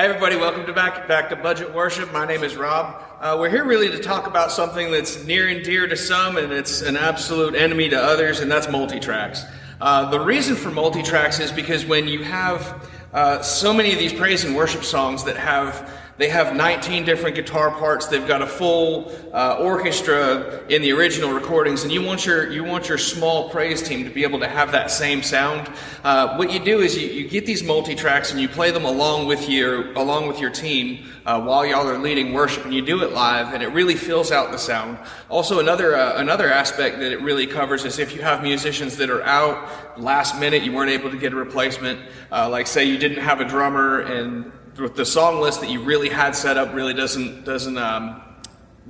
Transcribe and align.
Hi, 0.00 0.06
everybody. 0.06 0.36
Welcome 0.36 0.64
to 0.64 0.72
back, 0.72 1.06
back 1.08 1.28
to 1.28 1.36
Budget 1.36 1.74
Worship. 1.74 2.10
My 2.10 2.24
name 2.24 2.42
is 2.42 2.56
Rob. 2.56 3.02
Uh, 3.20 3.36
we're 3.38 3.50
here 3.50 3.66
really 3.66 3.90
to 3.90 3.98
talk 3.98 4.26
about 4.26 4.50
something 4.50 4.90
that's 4.90 5.26
near 5.26 5.48
and 5.48 5.62
dear 5.62 5.86
to 5.86 5.94
some, 5.94 6.38
and 6.38 6.54
it's 6.54 6.80
an 6.80 6.96
absolute 6.96 7.54
enemy 7.54 7.90
to 7.90 8.02
others, 8.02 8.40
and 8.40 8.50
that's 8.50 8.66
multi-tracks. 8.70 9.44
Uh, 9.78 10.08
the 10.08 10.18
reason 10.18 10.56
for 10.56 10.70
multi-tracks 10.70 11.38
is 11.38 11.52
because 11.52 11.84
when 11.84 12.08
you 12.08 12.24
have 12.24 12.88
uh, 13.12 13.42
so 13.42 13.74
many 13.74 13.92
of 13.92 13.98
these 13.98 14.14
praise 14.14 14.42
and 14.42 14.56
worship 14.56 14.84
songs 14.84 15.22
that 15.24 15.36
have 15.36 15.92
they 16.20 16.28
have 16.28 16.54
19 16.54 17.06
different 17.06 17.34
guitar 17.34 17.70
parts. 17.70 18.06
They've 18.06 18.28
got 18.28 18.42
a 18.42 18.46
full 18.46 19.10
uh, 19.32 19.56
orchestra 19.58 20.62
in 20.68 20.82
the 20.82 20.92
original 20.92 21.32
recordings, 21.32 21.82
and 21.82 21.90
you 21.90 22.02
want 22.02 22.26
your 22.26 22.52
you 22.52 22.62
want 22.62 22.90
your 22.90 22.98
small 22.98 23.48
praise 23.48 23.82
team 23.82 24.04
to 24.04 24.10
be 24.10 24.22
able 24.22 24.38
to 24.40 24.46
have 24.46 24.72
that 24.72 24.90
same 24.90 25.22
sound. 25.22 25.72
Uh, 26.04 26.36
what 26.36 26.52
you 26.52 26.62
do 26.62 26.80
is 26.80 26.94
you, 26.98 27.08
you 27.08 27.26
get 27.26 27.46
these 27.46 27.62
multi 27.62 27.94
tracks 27.94 28.32
and 28.32 28.38
you 28.38 28.50
play 28.50 28.70
them 28.70 28.84
along 28.84 29.28
with 29.28 29.48
your 29.48 29.94
along 29.94 30.28
with 30.28 30.40
your 30.40 30.50
team 30.50 31.06
uh, 31.24 31.40
while 31.40 31.64
y'all 31.64 31.88
are 31.88 31.96
leading 31.96 32.34
worship, 32.34 32.66
and 32.66 32.74
you 32.74 32.82
do 32.82 33.02
it 33.02 33.12
live, 33.12 33.54
and 33.54 33.62
it 33.62 33.68
really 33.68 33.96
fills 33.96 34.30
out 34.30 34.52
the 34.52 34.58
sound. 34.58 34.98
Also, 35.30 35.58
another 35.58 35.96
uh, 35.96 36.20
another 36.20 36.52
aspect 36.52 36.98
that 36.98 37.12
it 37.12 37.22
really 37.22 37.46
covers 37.46 37.86
is 37.86 37.98
if 37.98 38.14
you 38.14 38.20
have 38.20 38.42
musicians 38.42 38.98
that 38.98 39.08
are 39.08 39.22
out 39.22 39.98
last 39.98 40.38
minute, 40.38 40.64
you 40.64 40.72
weren't 40.72 40.90
able 40.90 41.10
to 41.10 41.16
get 41.16 41.32
a 41.32 41.36
replacement. 41.36 41.98
Uh, 42.30 42.46
like 42.46 42.66
say 42.66 42.84
you 42.84 42.98
didn't 42.98 43.22
have 43.22 43.40
a 43.40 43.44
drummer 43.46 44.00
and 44.00 44.52
with 44.80 44.96
the 44.96 45.04
song 45.04 45.40
list 45.40 45.60
that 45.60 45.70
you 45.70 45.80
really 45.82 46.08
had 46.08 46.34
set 46.34 46.56
up 46.56 46.74
really 46.74 46.94
doesn't 46.94 47.44
doesn't 47.44 47.78
um, 47.78 48.22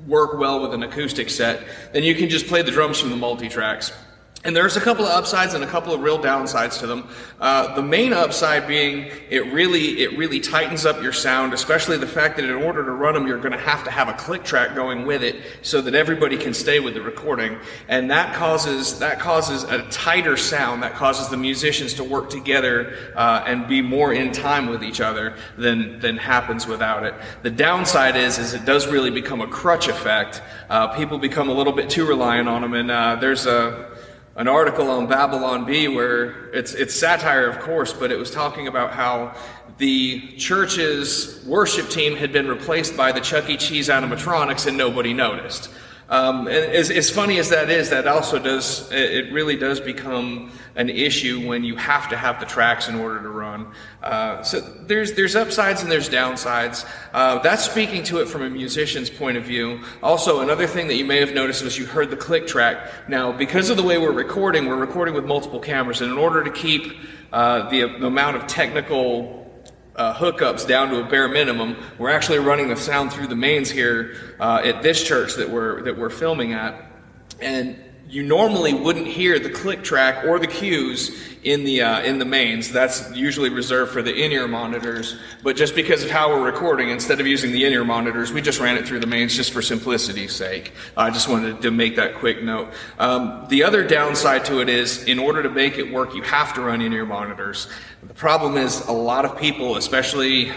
work 0.07 0.39
well 0.39 0.63
with 0.63 0.73
an 0.73 0.83
acoustic 0.83 1.31
set, 1.31 1.65
then 1.93 2.03
you 2.03 2.15
can 2.15 2.29
just 2.29 2.47
play 2.47 2.63
the 2.63 2.71
drums 2.71 3.01
from 3.01 3.11
the 3.11 3.17
multi 3.17 3.49
tracks. 3.49 3.93
And 4.43 4.57
there's 4.57 4.75
a 4.79 4.81
couple 4.81 5.05
of 5.05 5.11
upsides 5.11 5.53
and 5.53 5.63
a 5.63 5.67
couple 5.67 5.93
of 5.93 6.01
real 6.01 6.19
downsides 6.19 6.79
to 6.81 6.87
them. 6.87 7.07
Uh, 7.39 7.75
the 7.75 7.83
main 7.83 8.15
upside 8.15 8.67
being 8.67 9.11
it 9.29 9.53
really 9.53 10.01
it 10.01 10.17
really 10.17 10.41
tightens 10.41 10.87
up 10.87 11.03
your 11.03 11.13
sound, 11.13 11.53
especially 11.53 11.99
the 11.99 12.07
fact 12.07 12.37
that 12.37 12.47
in 12.47 12.55
order 12.55 12.83
to 12.83 12.91
run 12.91 13.13
them, 13.13 13.27
you're 13.27 13.39
going 13.39 13.53
to 13.53 13.59
have 13.59 13.85
to 13.85 13.91
have 13.91 14.09
a 14.09 14.15
click 14.15 14.43
track 14.43 14.75
going 14.75 15.05
with 15.05 15.23
it 15.23 15.37
so 15.61 15.83
that 15.83 15.95
everybody 15.95 16.39
can 16.39 16.55
stay 16.55 16.81
with 16.81 16.95
the 16.95 17.03
recording, 17.03 17.59
and 17.87 18.11
that 18.11 18.35
causes 18.35 18.99
that 19.01 19.19
causes 19.19 19.65
a 19.65 19.83
tighter 19.91 20.39
sound. 20.39 20.83
That 20.83 20.95
causes 20.95 21.29
the 21.29 21.37
musicians 21.37 21.93
to 21.95 22.05
work 22.05 22.31
together 22.31 22.97
uh, 23.15 23.45
and 23.47 23.69
be 23.69 23.83
more 23.83 24.15
in 24.15 24.33
time 24.33 24.71
with 24.71 24.83
each 24.83 25.03
other 25.03 25.37
than 25.59 26.01
than 26.01 26.17
happens 26.17 26.67
without 26.67 27.05
it. 27.05 27.13
The 27.43 27.51
downside 27.51 28.17
is 28.17 28.39
is 28.39 28.55
it 28.55 28.65
does 28.65 28.87
really 28.87 29.11
become 29.11 29.43
a 29.43 29.47
crutch 29.47 29.89
effect. 29.89 30.41
Uh, 30.71 30.97
people 30.97 31.19
become 31.19 31.51
a 31.51 31.55
little 31.55 31.75
bit 31.75 31.91
too 31.91 32.07
reliant 32.07 32.49
on 32.49 32.63
them, 32.63 32.73
and 32.73 32.91
uh, 32.91 33.17
there's 33.17 33.45
a 33.45 33.90
an 34.41 34.49
article 34.49 34.91
on 34.91 35.07
Babylon 35.07 35.67
Bee 35.67 35.87
where 35.87 36.49
it's, 36.55 36.73
it's 36.73 36.95
satire, 36.95 37.47
of 37.47 37.61
course, 37.61 37.93
but 37.93 38.11
it 38.11 38.17
was 38.17 38.31
talking 38.31 38.69
about 38.69 38.91
how 38.91 39.35
the 39.77 40.35
church's 40.39 41.45
worship 41.45 41.91
team 41.91 42.17
had 42.17 42.33
been 42.33 42.49
replaced 42.49 42.97
by 42.97 43.13
the 43.13 43.21
Chuck 43.21 43.51
E. 43.51 43.59
Cheese 43.59 43.91
animatronics 43.91 44.67
and 44.67 44.79
nobody 44.79 45.13
noticed. 45.13 45.69
Um, 46.11 46.49
and 46.49 46.57
as, 46.57 46.91
as, 46.91 47.09
funny 47.09 47.39
as 47.39 47.51
that 47.51 47.71
is, 47.71 47.91
that 47.91 48.09
also 48.09 48.41
does, 48.41 48.91
it 48.91 49.33
really 49.33 49.57
does 49.57 49.79
become 49.79 50.51
an 50.75 50.91
issue 50.91 51.47
when 51.47 51.63
you 51.63 51.77
have 51.77 52.09
to 52.09 52.17
have 52.17 52.41
the 52.41 52.47
tracks 52.47 52.89
in 52.89 52.97
order 52.97 53.23
to 53.23 53.29
run. 53.29 53.69
Uh, 54.03 54.43
so 54.43 54.61
there's, 54.61 55.13
there's 55.13 55.37
upsides 55.37 55.83
and 55.83 55.91
there's 55.91 56.09
downsides. 56.09 56.85
Uh, 57.13 57.39
that's 57.39 57.65
speaking 57.65 58.03
to 58.03 58.21
it 58.21 58.27
from 58.27 58.43
a 58.43 58.51
musician's 58.51 59.09
point 59.09 59.37
of 59.37 59.45
view. 59.45 59.81
Also, 60.03 60.41
another 60.41 60.67
thing 60.67 60.89
that 60.89 60.97
you 60.97 61.05
may 61.05 61.21
have 61.21 61.33
noticed 61.33 61.63
was 61.63 61.79
you 61.79 61.87
heard 61.87 62.11
the 62.11 62.17
click 62.17 62.49
track. 62.49 62.91
Now, 63.09 63.31
because 63.31 63.71
of 63.71 63.77
the 63.77 63.85
way 63.85 63.97
we're 63.97 64.11
recording, 64.11 64.67
we're 64.67 64.77
recording 64.77 65.15
with 65.15 65.27
multiple 65.27 65.61
cameras, 65.61 66.01
and 66.01 66.11
in 66.11 66.19
order 66.19 66.43
to 66.43 66.51
keep 66.51 66.93
uh, 67.33 67.69
the, 67.71 67.83
the 67.83 68.07
amount 68.07 68.37
of 68.37 68.49
technical 68.49 69.40
uh, 69.97 70.15
hookups 70.15 70.67
down 70.67 70.91
to 70.91 71.01
a 71.01 71.05
bare 71.05 71.29
minimum. 71.29 71.77
We're 71.99 72.11
actually 72.11 72.39
running 72.39 72.69
the 72.69 72.77
sound 72.77 73.13
through 73.13 73.27
the 73.27 73.37
mains 73.37 73.71
here 73.71 74.37
uh, 74.39 74.63
at 74.65 74.83
this 74.83 75.03
church 75.03 75.35
that 75.35 75.51
we're 75.51 75.83
that 75.83 75.97
we're 75.97 76.11
filming 76.11 76.53
at, 76.53 76.91
and 77.41 77.77
you 78.11 78.23
normally 78.23 78.75
wouldn't 78.75 79.07
hear 79.07 79.39
the 79.39 79.51
click 79.51 79.85
track 79.85 80.25
or 80.25 80.39
the 80.39 80.47
cues 80.47 81.17
in 81.43 81.65
the 81.65 81.81
uh, 81.81 82.03
in 82.03 82.19
the 82.19 82.25
mains. 82.25 82.71
That's 82.71 83.15
usually 83.15 83.49
reserved 83.49 83.93
for 83.93 84.03
the 84.03 84.15
in-ear 84.15 84.49
monitors. 84.49 85.17
But 85.43 85.57
just 85.57 85.75
because 85.75 86.03
of 86.03 86.11
how 86.11 86.29
we're 86.29 86.45
recording, 86.45 86.91
instead 86.91 87.21
of 87.21 87.27
using 87.27 87.53
the 87.53 87.65
in-ear 87.65 87.85
monitors, 87.85 88.33
we 88.33 88.43
just 88.43 88.61
ran 88.61 88.77
it 88.77 88.87
through 88.87 89.01
the 89.01 89.07
mains 89.07 89.35
just 89.35 89.53
for 89.53 89.63
simplicity's 89.63 90.35
sake. 90.35 90.73
I 90.97 91.11
just 91.11 91.29
wanted 91.29 91.63
to 91.63 91.71
make 91.71 91.97
that 91.97 92.17
quick 92.17 92.43
note. 92.43 92.69
Um, 92.99 93.47
the 93.49 93.63
other 93.63 93.87
downside 93.87 94.45
to 94.47 94.61
it 94.61 94.69
is, 94.69 95.05
in 95.05 95.19
order 95.19 95.43
to 95.43 95.49
make 95.49 95.79
it 95.79 95.93
work, 95.93 96.15
you 96.15 96.23
have 96.23 96.53
to 96.55 96.63
run 96.63 96.83
in-ear 96.83 97.07
monitors. 97.07 97.69
The 98.03 98.15
problem 98.15 98.57
is 98.57 98.87
a 98.87 98.93
lot 98.93 99.25
of 99.25 99.39
people, 99.39 99.77
especially 99.77 100.53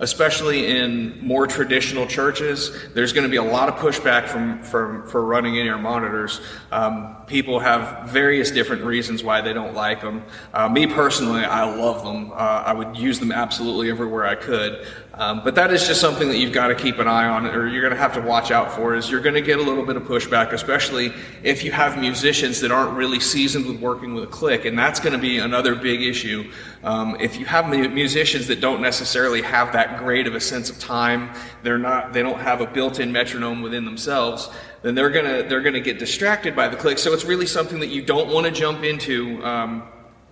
especially 0.00 0.66
in 0.78 1.24
more 1.24 1.46
traditional 1.46 2.06
churches, 2.06 2.72
there's 2.94 3.12
going 3.12 3.24
to 3.24 3.30
be 3.30 3.36
a 3.36 3.42
lot 3.42 3.68
of 3.68 3.76
pushback 3.76 4.26
from, 4.26 4.62
from 4.62 5.06
for 5.06 5.24
running 5.24 5.56
in-ear 5.56 5.78
monitors. 5.78 6.40
Um, 6.72 7.16
people 7.26 7.60
have 7.60 8.08
various 8.08 8.50
different 8.50 8.82
reasons 8.82 9.22
why 9.22 9.40
they 9.42 9.52
don't 9.52 9.74
like 9.74 10.00
them. 10.00 10.24
Uh, 10.52 10.68
me 10.68 10.86
personally, 10.86 11.44
I 11.44 11.64
love 11.64 12.02
them. 12.02 12.32
Uh, 12.32 12.34
I 12.34 12.72
would 12.72 12.96
use 12.96 13.20
them 13.20 13.30
absolutely 13.30 13.90
everywhere 13.90 14.26
I 14.26 14.34
could. 14.34 14.86
Um, 15.20 15.42
but 15.44 15.54
that 15.56 15.70
is 15.70 15.86
just 15.86 16.00
something 16.00 16.28
that 16.28 16.38
you've 16.38 16.54
got 16.54 16.68
to 16.68 16.74
keep 16.74 16.98
an 16.98 17.06
eye 17.06 17.28
on, 17.28 17.44
or 17.44 17.68
you're 17.68 17.82
going 17.82 17.92
to 17.92 17.98
have 18.00 18.14
to 18.14 18.22
watch 18.22 18.50
out 18.50 18.72
for. 18.72 18.94
Is 18.94 19.10
you're 19.10 19.20
going 19.20 19.34
to 19.34 19.42
get 19.42 19.58
a 19.58 19.62
little 19.62 19.84
bit 19.84 19.96
of 19.96 20.04
pushback, 20.04 20.52
especially 20.52 21.12
if 21.42 21.62
you 21.62 21.72
have 21.72 21.98
musicians 21.98 22.58
that 22.62 22.72
aren't 22.72 22.96
really 22.96 23.20
seasoned 23.20 23.66
with 23.66 23.78
working 23.80 24.14
with 24.14 24.24
a 24.24 24.28
click, 24.28 24.64
and 24.64 24.78
that's 24.78 24.98
going 24.98 25.12
to 25.12 25.18
be 25.18 25.36
another 25.36 25.74
big 25.74 26.00
issue. 26.00 26.50
Um, 26.82 27.18
if 27.20 27.38
you 27.38 27.44
have 27.44 27.68
musicians 27.68 28.46
that 28.46 28.62
don't 28.62 28.80
necessarily 28.80 29.42
have 29.42 29.74
that 29.74 29.98
great 29.98 30.26
of 30.26 30.34
a 30.34 30.40
sense 30.40 30.70
of 30.70 30.78
time, 30.78 31.34
they're 31.62 31.76
not, 31.76 32.14
they 32.14 32.22
don't 32.22 32.40
have 32.40 32.62
a 32.62 32.66
built-in 32.66 33.12
metronome 33.12 33.60
within 33.60 33.84
themselves, 33.84 34.48
then 34.80 34.94
they're 34.94 35.10
gonna 35.10 35.42
they're 35.42 35.60
gonna 35.60 35.80
get 35.80 35.98
distracted 35.98 36.56
by 36.56 36.66
the 36.66 36.76
click. 36.78 36.96
So 36.98 37.12
it's 37.12 37.26
really 37.26 37.46
something 37.46 37.80
that 37.80 37.88
you 37.88 38.00
don't 38.00 38.32
want 38.32 38.46
to 38.46 38.52
jump 38.52 38.84
into. 38.84 39.44
Um, 39.44 39.82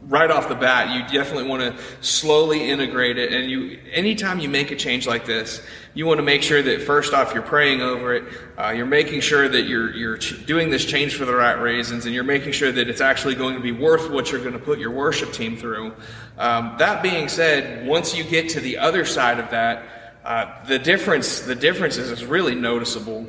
right 0.03 0.31
off 0.31 0.49
the 0.49 0.55
bat, 0.55 0.95
you 0.95 1.19
definitely 1.19 1.49
want 1.49 1.63
to 1.63 1.83
slowly 2.01 2.71
integrate 2.71 3.19
it. 3.19 3.33
And 3.33 3.51
you, 3.51 3.79
anytime 3.93 4.39
you 4.39 4.49
make 4.49 4.71
a 4.71 4.77
change 4.77 5.07
like 5.07 5.27
this, 5.27 5.61
you 5.95 6.07
want 6.07 6.19
to 6.19 6.23
make 6.23 6.43
sure 6.43 6.63
that 6.63 6.83
first 6.83 7.13
off 7.13 7.35
you're 7.35 7.43
praying 7.43 7.83
over 7.83 8.15
it, 8.15 8.25
uh, 8.57 8.71
you're 8.71 8.87
making 8.87 9.21
sure 9.21 9.49
that 9.49 9.63
you're 9.63 9.93
you're 9.95 10.17
doing 10.17 10.71
this 10.71 10.85
change 10.85 11.17
for 11.17 11.25
the 11.25 11.35
right 11.35 11.61
reasons, 11.61 12.07
and 12.07 12.15
you're 12.15 12.25
making 12.25 12.53
sure 12.53 12.71
that 12.71 12.89
it's 12.89 13.01
actually 13.01 13.35
going 13.35 13.55
to 13.55 13.61
be 13.61 13.73
worth 13.73 14.11
what 14.11 14.31
you're 14.31 14.41
going 14.41 14.53
to 14.53 14.59
put 14.59 14.79
your 14.79 14.93
worship 14.93 15.33
team 15.33 15.57
through. 15.57 15.93
Um, 16.39 16.77
that 16.79 17.03
being 17.03 17.29
said, 17.29 17.87
once 17.87 18.17
you 18.17 18.23
get 18.23 18.51
to 18.51 18.61
the 18.61 18.79
other 18.79 19.05
side 19.05 19.41
of 19.41 19.51
that, 19.51 19.83
uh, 20.25 20.65
the 20.67 20.79
difference 20.79 21.41
the 21.41 21.55
difference 21.55 21.97
is 21.97 22.25
really 22.25 22.55
noticeable. 22.55 23.27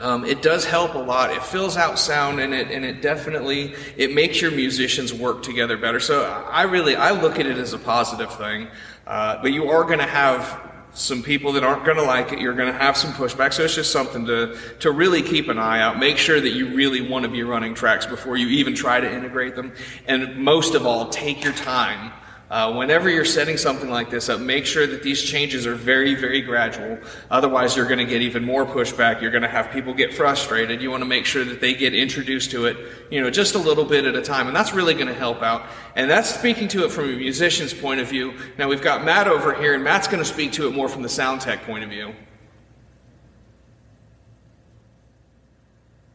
Um, 0.00 0.24
it 0.24 0.40
does 0.40 0.64
help 0.64 0.94
a 0.94 0.98
lot. 0.98 1.30
It 1.30 1.42
fills 1.42 1.76
out 1.76 1.98
sound 1.98 2.40
and 2.40 2.54
it 2.54 2.70
and 2.70 2.84
it 2.84 3.02
definitely 3.02 3.74
it 3.96 4.14
makes 4.14 4.40
your 4.40 4.50
musicians 4.50 5.12
work 5.12 5.42
together 5.42 5.76
better. 5.76 6.00
So 6.00 6.24
I 6.24 6.62
really 6.62 6.96
I 6.96 7.10
look 7.10 7.38
at 7.38 7.46
it 7.46 7.58
as 7.58 7.74
a 7.74 7.78
positive 7.78 8.32
thing. 8.34 8.68
Uh, 9.06 9.40
but 9.42 9.52
you 9.52 9.68
are 9.68 9.84
going 9.84 9.98
to 9.98 10.06
have 10.06 10.70
some 10.92 11.22
people 11.22 11.52
that 11.52 11.64
aren't 11.64 11.84
going 11.84 11.96
to 11.96 12.02
like 12.02 12.32
it. 12.32 12.40
You're 12.40 12.54
going 12.54 12.72
to 12.72 12.78
have 12.78 12.96
some 12.96 13.12
pushback. 13.12 13.52
So 13.52 13.64
it's 13.64 13.74
just 13.74 13.92
something 13.92 14.24
to 14.26 14.56
to 14.80 14.90
really 14.90 15.22
keep 15.22 15.48
an 15.48 15.58
eye 15.58 15.80
out. 15.80 15.98
Make 15.98 16.16
sure 16.16 16.40
that 16.40 16.50
you 16.50 16.74
really 16.74 17.06
want 17.06 17.24
to 17.24 17.30
be 17.30 17.42
running 17.42 17.74
tracks 17.74 18.06
before 18.06 18.36
you 18.36 18.48
even 18.48 18.74
try 18.74 19.00
to 19.00 19.12
integrate 19.12 19.54
them. 19.54 19.72
And 20.06 20.38
most 20.38 20.74
of 20.74 20.86
all, 20.86 21.10
take 21.10 21.44
your 21.44 21.52
time 21.52 22.12
uh, 22.50 22.72
whenever 22.72 23.08
you're 23.08 23.24
setting 23.24 23.56
something 23.56 23.88
like 23.88 24.10
this 24.10 24.28
up, 24.28 24.40
make 24.40 24.66
sure 24.66 24.84
that 24.84 25.04
these 25.04 25.22
changes 25.22 25.68
are 25.68 25.76
very, 25.76 26.16
very 26.16 26.40
gradual. 26.40 26.98
Otherwise, 27.30 27.76
you're 27.76 27.86
going 27.86 27.98
to 27.98 28.04
get 28.04 28.22
even 28.22 28.44
more 28.44 28.66
pushback. 28.66 29.22
You're 29.22 29.30
going 29.30 29.42
to 29.42 29.48
have 29.48 29.70
people 29.70 29.94
get 29.94 30.12
frustrated. 30.12 30.82
You 30.82 30.90
want 30.90 31.02
to 31.02 31.08
make 31.08 31.26
sure 31.26 31.44
that 31.44 31.60
they 31.60 31.74
get 31.74 31.94
introduced 31.94 32.50
to 32.50 32.66
it, 32.66 32.76
you 33.08 33.20
know, 33.20 33.30
just 33.30 33.54
a 33.54 33.58
little 33.58 33.84
bit 33.84 34.04
at 34.04 34.16
a 34.16 34.22
time. 34.22 34.48
And 34.48 34.56
that's 34.56 34.74
really 34.74 34.94
going 34.94 35.06
to 35.06 35.14
help 35.14 35.42
out. 35.42 35.64
And 35.94 36.10
that's 36.10 36.34
speaking 36.34 36.66
to 36.68 36.84
it 36.84 36.90
from 36.90 37.04
a 37.04 37.16
musician's 37.16 37.72
point 37.72 38.00
of 38.00 38.08
view. 38.08 38.34
Now, 38.58 38.68
we've 38.68 38.82
got 38.82 39.04
Matt 39.04 39.28
over 39.28 39.54
here, 39.54 39.74
and 39.74 39.84
Matt's 39.84 40.08
going 40.08 40.22
to 40.22 40.28
speak 40.28 40.50
to 40.52 40.66
it 40.66 40.74
more 40.74 40.88
from 40.88 41.02
the 41.02 41.08
sound 41.08 41.40
tech 41.40 41.62
point 41.62 41.84
of 41.84 41.90
view. 41.90 42.12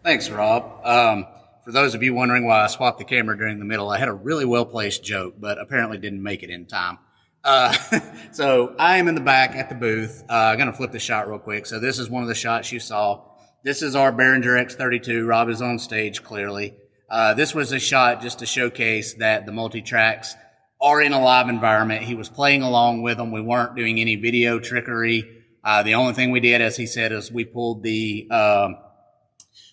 Thanks, 0.03 0.29
Rob. 0.29 0.85
Um, 0.85 1.27
for 1.65 1.71
those 1.71 1.95
of 1.95 2.03
you 2.03 2.13
wondering 2.13 2.45
why 2.45 2.63
I 2.63 2.67
swapped 2.67 2.99
the 2.99 3.05
camera 3.05 3.35
during 3.35 3.57
the 3.57 3.65
middle, 3.65 3.89
I 3.89 3.97
had 3.97 4.07
a 4.07 4.13
really 4.13 4.45
well 4.45 4.65
placed 4.65 5.03
joke, 5.03 5.33
but 5.39 5.59
apparently 5.59 5.97
didn't 5.97 6.21
make 6.21 6.43
it 6.43 6.51
in 6.51 6.67
time. 6.67 6.99
Uh, 7.43 7.73
so 8.31 8.75
I 8.77 8.97
am 8.97 9.07
in 9.07 9.15
the 9.15 9.21
back 9.21 9.55
at 9.55 9.69
the 9.69 9.75
booth. 9.75 10.23
Uh, 10.29 10.33
I'm 10.33 10.57
going 10.57 10.69
to 10.69 10.77
flip 10.77 10.91
the 10.91 10.99
shot 10.99 11.27
real 11.27 11.39
quick. 11.39 11.65
So 11.65 11.79
this 11.79 11.97
is 11.97 12.07
one 12.07 12.21
of 12.21 12.29
the 12.29 12.35
shots 12.35 12.71
you 12.71 12.79
saw. 12.79 13.25
This 13.63 13.81
is 13.81 13.95
our 13.95 14.11
Behringer 14.11 14.63
X32. 14.63 15.27
Rob 15.27 15.49
is 15.49 15.59
on 15.59 15.79
stage 15.79 16.23
clearly. 16.23 16.77
Uh, 17.09 17.33
this 17.33 17.55
was 17.55 17.71
a 17.71 17.79
shot 17.79 18.21
just 18.21 18.39
to 18.39 18.45
showcase 18.45 19.15
that 19.15 19.47
the 19.47 19.51
multi 19.51 19.81
tracks 19.81 20.35
are 20.79 21.01
in 21.01 21.13
a 21.13 21.21
live 21.21 21.49
environment. 21.49 22.03
He 22.03 22.13
was 22.13 22.29
playing 22.29 22.61
along 22.61 23.01
with 23.01 23.17
them. 23.17 23.31
We 23.31 23.41
weren't 23.41 23.75
doing 23.75 23.99
any 23.99 24.17
video 24.17 24.59
trickery. 24.59 25.43
Uh, 25.63 25.81
the 25.81 25.95
only 25.95 26.13
thing 26.13 26.29
we 26.29 26.39
did, 26.39 26.61
as 26.61 26.77
he 26.77 26.85
said, 26.85 27.11
is 27.11 27.31
we 27.31 27.43
pulled 27.43 27.81
the, 27.81 28.29
um, 28.29 28.77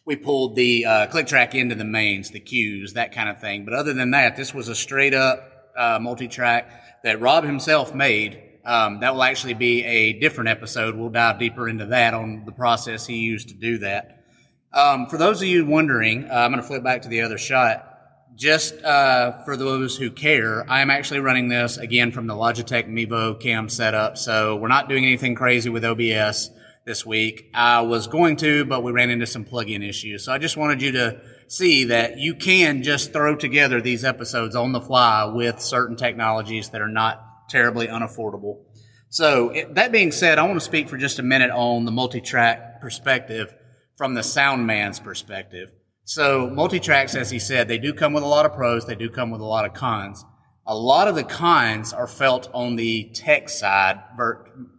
we 0.04 0.16
pulled 0.16 0.56
the 0.56 0.84
uh, 0.84 1.06
click 1.06 1.26
track 1.26 1.54
into 1.54 1.74
the 1.74 1.84
mains, 1.84 2.30
the 2.30 2.40
cues, 2.40 2.94
that 2.94 3.12
kind 3.12 3.28
of 3.28 3.40
thing. 3.40 3.64
But 3.64 3.74
other 3.74 3.92
than 3.92 4.10
that, 4.12 4.36
this 4.36 4.52
was 4.52 4.68
a 4.68 4.74
straight 4.74 5.14
up 5.14 5.70
uh, 5.76 5.98
multi 6.00 6.28
track 6.28 7.02
that 7.04 7.20
Rob 7.20 7.44
himself 7.44 7.94
made 7.94 8.42
Um, 8.64 9.00
that 9.00 9.14
will 9.14 9.24
actually 9.24 9.54
be 9.54 9.84
a 9.84 10.12
different 10.12 10.48
episode. 10.48 10.94
We'll 10.94 11.10
dive 11.10 11.38
deeper 11.38 11.68
into 11.68 11.86
that 11.86 12.14
on 12.14 12.44
the 12.46 12.52
process 12.52 13.06
he 13.06 13.16
used 13.16 13.48
to 13.48 13.54
do 13.54 13.78
that. 13.78 14.24
Um, 14.72 15.06
for 15.08 15.18
those 15.18 15.42
of 15.42 15.48
you 15.48 15.66
wondering, 15.66 16.30
uh, 16.30 16.34
I'm 16.34 16.52
going 16.52 16.62
to 16.62 16.66
flip 16.66 16.84
back 16.84 17.02
to 17.02 17.08
the 17.08 17.22
other 17.22 17.38
shot. 17.38 17.88
Just 18.36 18.82
uh, 18.82 19.42
for 19.44 19.56
those 19.56 19.96
who 19.96 20.10
care, 20.10 20.64
I 20.70 20.80
am 20.80 20.90
actually 20.90 21.20
running 21.20 21.48
this 21.48 21.76
again 21.76 22.12
from 22.12 22.26
the 22.26 22.34
Logitech 22.34 22.88
Mevo 22.88 23.38
cam 23.38 23.68
setup. 23.68 24.16
So 24.16 24.56
we're 24.56 24.68
not 24.68 24.88
doing 24.88 25.04
anything 25.04 25.34
crazy 25.34 25.68
with 25.68 25.84
OBS 25.84 26.50
this 26.84 27.06
week. 27.06 27.50
I 27.54 27.82
was 27.82 28.06
going 28.06 28.36
to, 28.38 28.64
but 28.64 28.82
we 28.82 28.92
ran 28.92 29.10
into 29.10 29.26
some 29.26 29.44
plug-in 29.44 29.82
issues. 29.82 30.24
So 30.24 30.32
I 30.32 30.38
just 30.38 30.56
wanted 30.56 30.82
you 30.82 30.92
to 30.92 31.20
see 31.48 31.84
that 31.84 32.18
you 32.18 32.34
can 32.34 32.82
just 32.82 33.12
throw 33.12 33.36
together 33.36 33.80
these 33.80 34.04
episodes 34.04 34.56
on 34.56 34.72
the 34.72 34.80
fly 34.80 35.24
with 35.24 35.60
certain 35.60 35.96
technologies 35.96 36.70
that 36.70 36.80
are 36.80 36.88
not 36.88 37.48
terribly 37.48 37.86
unaffordable. 37.86 38.64
So 39.08 39.50
it, 39.50 39.74
that 39.74 39.92
being 39.92 40.10
said, 40.10 40.38
I 40.38 40.42
want 40.42 40.54
to 40.54 40.64
speak 40.64 40.88
for 40.88 40.96
just 40.96 41.18
a 41.18 41.22
minute 41.22 41.50
on 41.50 41.84
the 41.84 41.92
multi-track 41.92 42.80
perspective 42.80 43.54
from 43.96 44.14
the 44.14 44.22
sound 44.22 44.66
man's 44.66 44.98
perspective. 44.98 45.70
So 46.04 46.48
multi-tracks, 46.48 47.14
as 47.14 47.30
he 47.30 47.38
said, 47.38 47.68
they 47.68 47.78
do 47.78 47.92
come 47.92 48.12
with 48.14 48.24
a 48.24 48.26
lot 48.26 48.46
of 48.46 48.54
pros. 48.54 48.86
They 48.86 48.94
do 48.94 49.10
come 49.10 49.30
with 49.30 49.40
a 49.40 49.44
lot 49.46 49.66
of 49.66 49.74
cons. 49.74 50.24
A 50.66 50.74
lot 50.74 51.08
of 51.08 51.14
the 51.14 51.24
cons 51.24 51.92
are 51.92 52.06
felt 52.06 52.48
on 52.54 52.76
the 52.76 53.10
tech 53.14 53.48
side, 53.48 54.00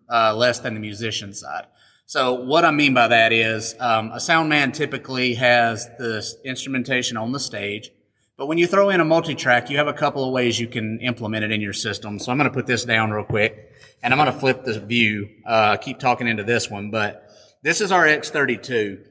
uh, 0.10 0.36
less 0.36 0.60
than 0.60 0.74
the 0.74 0.80
musician 0.80 1.34
side. 1.34 1.66
So 2.14 2.36
what 2.36 2.64
I 2.64 2.70
mean 2.70 2.94
by 2.94 3.08
that 3.08 3.34
is 3.34 3.74
um, 3.80 4.12
a 4.12 4.20
sound 4.20 4.48
man 4.48 4.72
typically 4.72 5.34
has 5.34 5.90
the 5.98 6.24
instrumentation 6.46 7.18
on 7.18 7.32
the 7.32 7.40
stage, 7.40 7.90
but 8.38 8.46
when 8.46 8.60
you 8.60 8.68
throw 8.68 8.92
in 8.92 9.00
a 9.00 9.04
multi-track, 9.04 9.72
you 9.72 9.78
have 9.78 9.88
a 9.88 9.94
couple 9.94 10.24
of 10.24 10.32
ways 10.32 10.60
you 10.60 10.68
can 10.68 11.00
implement 11.00 11.44
it 11.44 11.52
in 11.52 11.60
your 11.60 11.74
system. 11.74 12.20
So 12.20 12.32
I'm 12.32 12.38
going 12.38 12.48
to 12.48 12.54
put 12.54 12.68
this 12.68 12.86
down 12.86 13.10
real 13.10 13.26
quick, 13.26 13.72
and 14.04 14.14
I'm 14.14 14.20
going 14.20 14.32
to 14.32 14.40
flip 14.40 14.64
the 14.64 14.80
view. 14.80 15.28
Uh, 15.44 15.78
keep 15.78 15.98
talking 15.98 16.28
into 16.28 16.44
this 16.44 16.70
one, 16.70 16.92
but 16.92 17.32
this 17.64 17.82
is 17.82 17.92
our 17.92 18.06
X32. 18.06 19.04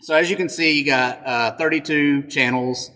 So 0.00 0.16
as 0.16 0.28
you 0.28 0.34
can 0.34 0.48
see, 0.48 0.76
you 0.76 0.84
got 0.84 1.24
uh, 1.24 1.56
32 1.56 2.24
channels 2.24 2.90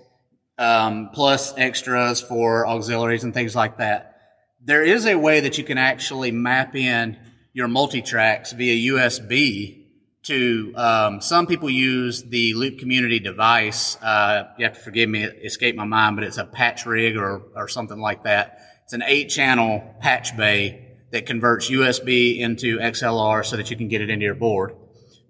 um, 0.58 1.10
plus 1.14 1.54
extras 1.56 2.20
for 2.20 2.66
auxiliaries 2.66 3.22
and 3.22 3.32
things 3.32 3.54
like 3.54 3.78
that. 3.78 4.16
There 4.64 4.82
is 4.82 5.06
a 5.06 5.14
way 5.14 5.38
that 5.38 5.58
you 5.58 5.62
can 5.62 5.78
actually 5.78 6.32
map 6.32 6.74
in 6.74 7.18
your 7.54 7.68
multi-tracks 7.68 8.52
via 8.52 8.92
USB 8.92 9.84
to 10.24 10.72
um, 10.76 11.20
some 11.20 11.46
people 11.46 11.70
use 11.70 12.24
the 12.24 12.52
Loop 12.54 12.78
Community 12.78 13.20
device. 13.20 13.96
Uh, 14.02 14.48
you 14.58 14.64
have 14.64 14.74
to 14.74 14.80
forgive 14.80 15.08
me, 15.08 15.22
it 15.22 15.38
escaped 15.44 15.78
my 15.78 15.84
mind, 15.84 16.16
but 16.16 16.24
it's 16.24 16.38
a 16.38 16.44
patch 16.44 16.84
rig 16.84 17.16
or, 17.16 17.42
or 17.54 17.68
something 17.68 18.00
like 18.00 18.24
that. 18.24 18.58
It's 18.82 18.92
an 18.92 19.04
eight 19.06 19.28
channel 19.28 19.94
patch 20.00 20.36
bay 20.36 20.96
that 21.12 21.26
converts 21.26 21.70
USB 21.70 22.38
into 22.38 22.78
XLR 22.78 23.44
so 23.44 23.56
that 23.56 23.70
you 23.70 23.76
can 23.76 23.88
get 23.88 24.00
it 24.00 24.10
into 24.10 24.24
your 24.24 24.34
board. 24.34 24.74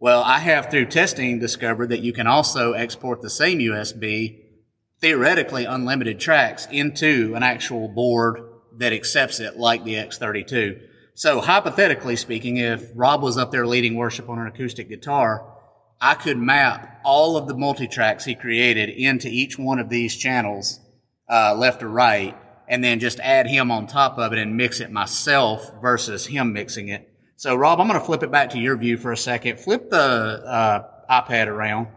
Well, 0.00 0.22
I 0.22 0.38
have 0.38 0.70
through 0.70 0.86
testing 0.86 1.38
discovered 1.38 1.88
that 1.88 2.00
you 2.00 2.12
can 2.12 2.26
also 2.26 2.72
export 2.72 3.20
the 3.20 3.30
same 3.30 3.58
USB, 3.58 4.40
theoretically 5.00 5.66
unlimited 5.66 6.20
tracks 6.20 6.66
into 6.70 7.34
an 7.34 7.42
actual 7.42 7.88
board 7.88 8.40
that 8.78 8.92
accepts 8.92 9.40
it 9.40 9.56
like 9.58 9.84
the 9.84 9.94
X32. 9.94 10.80
So 11.16 11.40
hypothetically 11.40 12.16
speaking, 12.16 12.56
if 12.56 12.90
Rob 12.92 13.22
was 13.22 13.38
up 13.38 13.52
there 13.52 13.66
leading 13.66 13.94
worship 13.94 14.28
on 14.28 14.40
an 14.40 14.48
acoustic 14.48 14.88
guitar, 14.88 15.48
I 16.00 16.14
could 16.14 16.38
map 16.38 17.00
all 17.04 17.36
of 17.36 17.46
the 17.46 17.56
multi-tracks 17.56 18.24
he 18.24 18.34
created 18.34 18.88
into 18.88 19.28
each 19.28 19.56
one 19.56 19.78
of 19.78 19.88
these 19.88 20.16
channels, 20.16 20.80
uh, 21.30 21.54
left 21.54 21.84
or 21.84 21.88
right, 21.88 22.36
and 22.66 22.82
then 22.82 22.98
just 22.98 23.20
add 23.20 23.46
him 23.46 23.70
on 23.70 23.86
top 23.86 24.18
of 24.18 24.32
it 24.32 24.40
and 24.40 24.56
mix 24.56 24.80
it 24.80 24.90
myself 24.90 25.70
versus 25.80 26.26
him 26.26 26.52
mixing 26.52 26.88
it. 26.88 27.08
So 27.36 27.54
Rob, 27.54 27.80
I'm 27.80 27.86
going 27.86 28.00
to 28.00 28.04
flip 28.04 28.24
it 28.24 28.32
back 28.32 28.50
to 28.50 28.58
your 28.58 28.76
view 28.76 28.96
for 28.96 29.12
a 29.12 29.16
second. 29.16 29.60
Flip 29.60 29.90
the 29.90 29.96
uh, 29.96 30.82
iPad 31.08 31.46
around, 31.46 31.88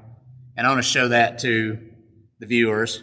and 0.55 0.67
I'm 0.67 0.74
going 0.74 0.83
to 0.83 0.88
show 0.88 1.07
that 1.07 1.39
to 1.39 1.79
the 2.39 2.45
viewers. 2.45 3.01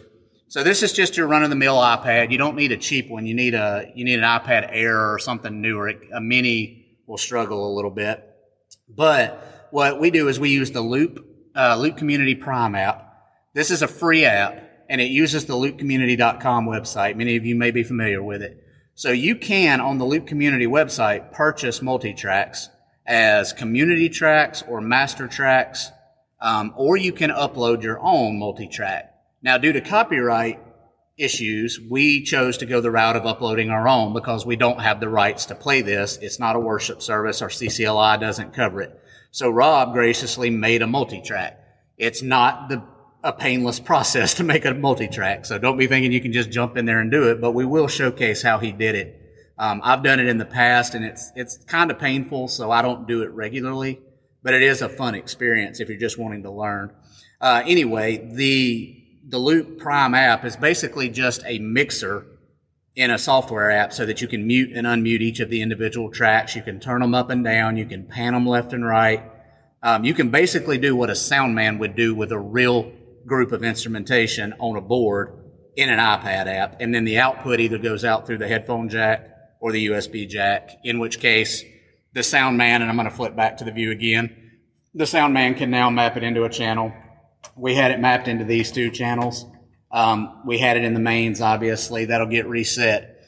So 0.55 0.63
this 0.63 0.85
is 0.85 0.93
just 0.93 1.17
your 1.17 1.27
run-of-the-mill 1.27 1.75
iPad. 1.75 2.31
You 2.31 2.39
don't 2.39 2.55
need 2.55 2.71
a 2.71 2.77
cheap 2.77 3.11
one. 3.11 3.27
You 3.27 3.35
need 3.35 3.55
a 3.55 3.91
you 3.97 4.05
need 4.05 4.21
an 4.21 4.25
iPad 4.25 4.69
Air 4.71 5.13
or 5.13 5.19
something 5.19 5.61
newer. 5.61 5.93
A 6.13 6.21
mini 6.21 7.01
will 7.09 7.19
struggle 7.19 7.69
a 7.69 7.75
little 7.75 7.91
bit. 7.91 8.25
But 8.89 9.69
what 9.73 9.99
we 9.99 10.13
do 10.13 10.29
is 10.29 10.39
we 10.39 10.51
use 10.51 10.71
the 10.71 10.81
Loop 10.81 11.27
uh, 11.57 11.77
Loop 11.77 11.97
Community 11.97 12.37
Prime 12.37 12.77
app. 12.77 13.17
This 13.53 13.73
is 13.73 13.83
a 13.83 13.89
free 13.89 14.25
app, 14.25 14.63
and 14.89 15.01
it 15.01 15.11
uses 15.11 15.47
the 15.47 15.55
LoopCommunity.com 15.55 16.67
website. 16.67 17.17
Many 17.17 17.35
of 17.35 17.45
you 17.45 17.57
may 17.57 17.73
be 17.73 17.83
familiar 17.83 18.23
with 18.23 18.41
it. 18.41 18.65
So 18.95 19.11
you 19.11 19.35
can 19.35 19.81
on 19.81 19.99
the 19.99 20.05
Loop 20.05 20.29
Community 20.29 20.69
website 20.69 21.33
purchase 21.33 21.83
multi-tracks 21.83 22.69
as 23.05 23.53
community 23.53 24.09
tracks 24.09 24.63
or 24.69 24.81
master 24.81 25.27
tracks, 25.27 25.91
um, 26.41 26.73
or 26.77 26.97
you 26.97 27.11
can 27.11 27.31
upload 27.31 27.83
your 27.83 27.99
own 27.99 28.39
multi-track. 28.39 29.14
Now, 29.45 29.59
due 29.59 29.75
to 29.75 29.83
copyright 29.83 30.59
issues, 31.19 31.79
we 31.79 32.23
chose 32.23 32.57
to 32.57 32.67
go 32.67 32.81
the 32.81 32.91
route 32.91 33.15
of 33.15 33.27
uploading 33.27 33.69
our 33.69 33.87
own 33.87 34.15
because 34.15 34.47
we 34.47 34.57
don't 34.57 34.81
have 34.81 35.01
the 35.01 35.09
rights 35.11 35.45
to 35.47 35.55
play 35.55 35.83
this. 35.83 36.17
It's 36.23 36.41
not 36.41 36.57
a 36.57 36.61
worship 36.61 37.03
service. 37.03 37.43
Our 37.43 37.51
CCLI 37.51 38.19
doesn't 38.19 38.55
cover 38.55 38.81
it. 38.81 38.99
So 39.33 39.51
Rob 39.51 39.93
graciously 39.93 40.49
made 40.49 40.81
a 40.81 40.87
multi-track. 40.87 41.61
It's 41.99 42.23
not 42.23 42.71
the 42.71 42.83
a 43.23 43.35
painless 43.35 43.81
process 43.91 44.33
to 44.35 44.45
make 44.45 44.65
a 44.65 44.73
multi-track. 44.73 45.45
So 45.45 45.59
don't 45.59 45.77
be 45.77 45.89
thinking 45.89 46.11
you 46.11 46.23
can 46.23 46.33
just 46.33 46.51
jump 46.51 46.79
in 46.79 46.87
there 46.87 47.01
and 47.01 47.11
do 47.11 47.31
it, 47.31 47.43
but 47.43 47.53
we 47.53 47.67
will 47.67 47.87
showcase 47.87 48.43
how 48.43 48.59
he 48.59 48.73
did 48.73 48.95
it. 48.95 49.21
Um, 49.59 49.83
I've 49.85 50.03
done 50.03 50.21
it 50.21 50.27
in 50.27 50.39
the 50.39 50.47
past 50.47 50.95
and 50.95 51.05
it's, 51.05 51.31
it's 51.37 51.59
kind 51.67 51.91
of 51.91 51.99
painful. 51.99 52.49
So 52.49 52.71
I 52.71 52.81
don't 52.81 53.07
do 53.07 53.21
it 53.21 53.31
regularly, 53.33 54.01
but 54.43 54.55
it 54.55 54.63
is 54.63 54.81
a 54.81 54.89
fun 54.89 55.15
experience 55.15 55.81
if 55.81 55.91
you're 55.91 55.99
just 55.99 56.19
wanting 56.19 56.45
to 56.45 56.51
learn. 56.51 56.95
Uh, 57.43 57.63
anyway, 57.67 58.27
the 58.35 59.04
the 59.27 59.39
Loop 59.39 59.79
Prime 59.79 60.15
app 60.15 60.45
is 60.45 60.57
basically 60.57 61.09
just 61.09 61.43
a 61.47 61.59
mixer 61.59 62.27
in 62.95 63.11
a 63.11 63.19
software 63.19 63.71
app 63.71 63.93
so 63.93 64.07
that 64.07 64.21
you 64.21 64.29
can 64.29 64.47
mute 64.47 64.71
and 64.75 64.87
unmute 64.87 65.21
each 65.21 65.41
of 65.41 65.51
the 65.51 65.63
individual 65.63 66.11
tracks. 66.11 66.55
You 66.55 66.63
can 66.63 66.79
turn 66.79 67.01
them 67.01 67.15
up 67.15 67.31
and 67.31 67.43
down. 67.43 67.77
You 67.77 67.87
can 67.87 68.07
pan 68.07 68.35
them 68.35 68.47
left 68.47 68.73
and 68.73 68.85
right. 68.85 69.23
Um, 69.83 70.05
you 70.05 70.15
can 70.15 70.31
basically 70.31 70.79
do 70.79 70.95
what 70.95 71.11
a 71.11 71.15
sound 71.15 71.55
man 71.55 71.79
would 71.79 71.97
do 71.97 72.15
with 72.15 72.33
a 72.33 72.39
real 72.39 72.93
group 73.27 73.53
of 73.53 73.65
instrumentation 73.65 74.55
on 74.59 74.77
a 74.77 74.81
board 74.81 75.41
in 75.77 75.91
an 75.91 75.99
iPad 75.99 76.47
app. 76.47 76.77
And 76.81 76.95
then 76.95 77.05
the 77.05 77.19
output 77.19 77.61
either 77.61 77.79
goes 77.79 78.05
out 78.05 78.27
through 78.27 78.39
the 78.39 78.49
headphone 78.49 78.89
jack 78.89 79.29
or 79.61 79.73
the 79.73 79.87
USB 79.89 80.29
jack, 80.29 80.71
in 80.85 80.99
which 80.99 81.21
case 81.21 81.65
the 82.13 82.23
sound 82.23 82.57
man, 82.57 82.81
and 82.81 82.91
I'm 82.91 82.97
going 82.97 83.09
to 83.09 83.15
flip 83.15 83.35
back 83.35 83.57
to 83.57 83.65
the 83.65 83.73
view 83.73 83.91
again, 83.91 84.53
the 84.95 85.07
sound 85.07 85.35
man 85.35 85.55
can 85.55 85.71
now 85.71 85.91
map 85.91 86.17
it 86.17 86.23
into 86.23 86.45
a 86.45 86.49
channel 86.49 86.93
we 87.57 87.75
had 87.75 87.91
it 87.91 88.01
mapped 88.01 88.29
into 88.29 88.45
these 88.45 88.73
two 88.73 88.91
channels. 88.91 89.47
Um, 89.91 90.43
we 90.45 90.59
had 90.59 90.77
it 90.77 90.85
in 90.85 90.95
the 90.95 91.01
mains, 91.01 91.41
obviously. 91.41 92.07
That'll 92.07 92.27
get 92.27 92.47
reset. 92.47 93.21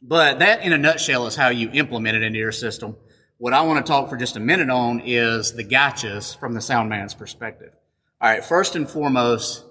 But 0.00 0.38
that, 0.38 0.62
in 0.62 0.72
a 0.72 0.78
nutshell, 0.78 1.26
is 1.26 1.34
how 1.34 1.48
you 1.48 1.70
implement 1.72 2.16
it 2.16 2.22
into 2.22 2.38
your 2.38 2.52
system. 2.52 2.96
What 3.38 3.52
I 3.52 3.62
want 3.62 3.84
to 3.84 3.90
talk 3.90 4.08
for 4.08 4.16
just 4.16 4.36
a 4.36 4.40
minute 4.40 4.70
on 4.70 5.00
is 5.00 5.52
the 5.52 5.64
gotchas 5.64 6.38
from 6.38 6.54
the 6.54 6.60
sound 6.60 6.88
man's 6.88 7.14
perspective. 7.14 7.72
All 8.20 8.30
right, 8.30 8.44
first 8.44 8.76
and 8.76 8.88
foremost, 8.88 9.64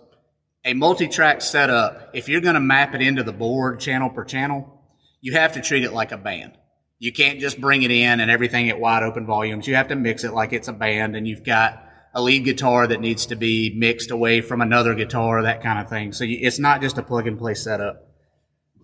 a 0.65 0.73
multi-track 0.73 1.41
setup, 1.41 2.11
if 2.13 2.27
you're 2.27 2.41
going 2.41 2.55
to 2.55 2.59
map 2.59 2.93
it 2.93 3.01
into 3.01 3.23
the 3.23 3.33
board 3.33 3.79
channel 3.79 4.09
per 4.09 4.25
channel, 4.25 4.81
you 5.21 5.33
have 5.33 5.53
to 5.53 5.61
treat 5.61 5.83
it 5.83 5.93
like 5.93 6.11
a 6.11 6.17
band. 6.17 6.57
You 6.99 7.13
can't 7.13 7.39
just 7.39 7.61
bring 7.61 7.83
it 7.83 7.91
in 7.91 8.19
and 8.19 8.31
everything 8.31 8.69
at 8.69 8.79
wide 8.79 9.03
open 9.03 9.25
volumes. 9.25 9.67
You 9.67 9.75
have 9.75 9.89
to 9.89 9.95
mix 9.95 10.23
it 10.23 10.33
like 10.33 10.51
it's 10.51 10.67
a 10.67 10.73
band 10.73 11.15
and 11.15 11.27
you've 11.27 11.43
got 11.43 11.86
a 12.17 12.21
lead 12.21 12.45
guitar 12.45 12.87
that 12.87 12.99
needs 12.99 13.27
to 13.27 13.35
be 13.35 13.71
mixed 13.77 14.09
away 14.09 14.41
from 14.41 14.59
another 14.59 14.95
guitar, 14.95 15.43
that 15.43 15.61
kind 15.61 15.77
of 15.77 15.87
thing. 15.87 16.11
So 16.11 16.25
it's 16.27 16.57
not 16.57 16.81
just 16.81 16.97
a 16.97 17.03
plug 17.03 17.27
and 17.27 17.37
play 17.37 17.53
setup. 17.53 18.07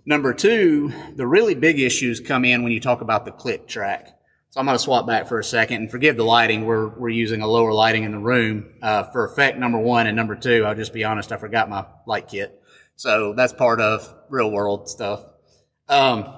Number 0.05 0.35
two, 0.35 0.93
the 1.15 1.25
really 1.25 1.55
big 1.55 1.79
issues 1.79 2.19
come 2.19 2.45
in 2.45 2.61
when 2.61 2.71
you 2.71 2.79
talk 2.79 3.01
about 3.01 3.25
the 3.25 3.31
click 3.31 3.67
track. 3.67 4.19
So 4.51 4.59
I'm 4.59 4.67
going 4.67 4.77
to 4.77 4.83
swap 4.83 5.07
back 5.07 5.27
for 5.27 5.39
a 5.39 5.43
second 5.43 5.77
and 5.77 5.89
forgive 5.89 6.15
the 6.15 6.23
lighting. 6.23 6.65
We're, 6.65 6.89
we're 6.89 7.09
using 7.09 7.41
a 7.41 7.47
lower 7.47 7.73
lighting 7.73 8.03
in 8.03 8.11
the 8.11 8.19
room, 8.19 8.71
uh, 8.83 9.05
for 9.05 9.25
effect 9.25 9.57
number 9.57 9.79
one 9.79 10.05
and 10.05 10.15
number 10.15 10.35
two. 10.35 10.63
I'll 10.63 10.75
just 10.75 10.93
be 10.93 11.03
honest. 11.03 11.31
I 11.31 11.37
forgot 11.37 11.67
my 11.67 11.87
light 12.05 12.27
kit. 12.27 12.61
So 12.97 13.33
that's 13.33 13.51
part 13.51 13.81
of 13.81 14.13
real 14.29 14.51
world 14.51 14.87
stuff. 14.87 15.23
Um, 15.89 16.31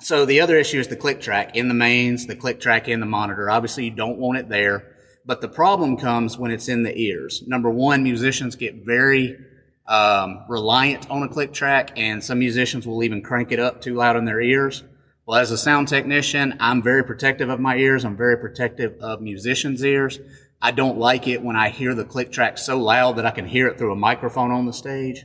so 0.00 0.24
the 0.24 0.40
other 0.40 0.56
issue 0.56 0.78
is 0.78 0.86
the 0.86 0.94
click 0.94 1.20
track 1.20 1.56
in 1.56 1.66
the 1.66 1.74
mains, 1.74 2.28
the 2.28 2.36
click 2.36 2.60
track 2.60 2.86
in 2.86 3.00
the 3.00 3.06
monitor. 3.06 3.50
Obviously 3.50 3.86
you 3.86 3.90
don't 3.90 4.18
want 4.18 4.38
it 4.38 4.48
there. 4.48 4.91
But 5.24 5.40
the 5.40 5.48
problem 5.48 5.96
comes 5.96 6.36
when 6.36 6.50
it's 6.50 6.68
in 6.68 6.82
the 6.82 6.96
ears. 6.98 7.42
Number 7.46 7.70
one, 7.70 8.02
musicians 8.02 8.56
get 8.56 8.84
very 8.84 9.38
um, 9.86 10.44
reliant 10.48 11.10
on 11.10 11.22
a 11.22 11.28
click 11.28 11.52
track, 11.52 11.92
and 11.96 12.22
some 12.22 12.38
musicians 12.38 12.86
will 12.86 13.02
even 13.04 13.22
crank 13.22 13.52
it 13.52 13.60
up 13.60 13.80
too 13.80 13.94
loud 13.94 14.16
in 14.16 14.24
their 14.24 14.40
ears. 14.40 14.82
Well, 15.24 15.38
as 15.38 15.52
a 15.52 15.58
sound 15.58 15.86
technician, 15.88 16.56
I'm 16.58 16.82
very 16.82 17.04
protective 17.04 17.48
of 17.48 17.60
my 17.60 17.76
ears. 17.76 18.04
I'm 18.04 18.16
very 18.16 18.36
protective 18.36 18.98
of 19.00 19.20
musicians' 19.20 19.84
ears. 19.84 20.18
I 20.60 20.72
don't 20.72 20.98
like 20.98 21.28
it 21.28 21.42
when 21.42 21.56
I 21.56 21.68
hear 21.68 21.94
the 21.94 22.04
click 22.04 22.32
track 22.32 22.58
so 22.58 22.78
loud 22.78 23.16
that 23.16 23.26
I 23.26 23.30
can 23.30 23.46
hear 23.46 23.68
it 23.68 23.78
through 23.78 23.92
a 23.92 23.96
microphone 23.96 24.50
on 24.50 24.66
the 24.66 24.72
stage. 24.72 25.24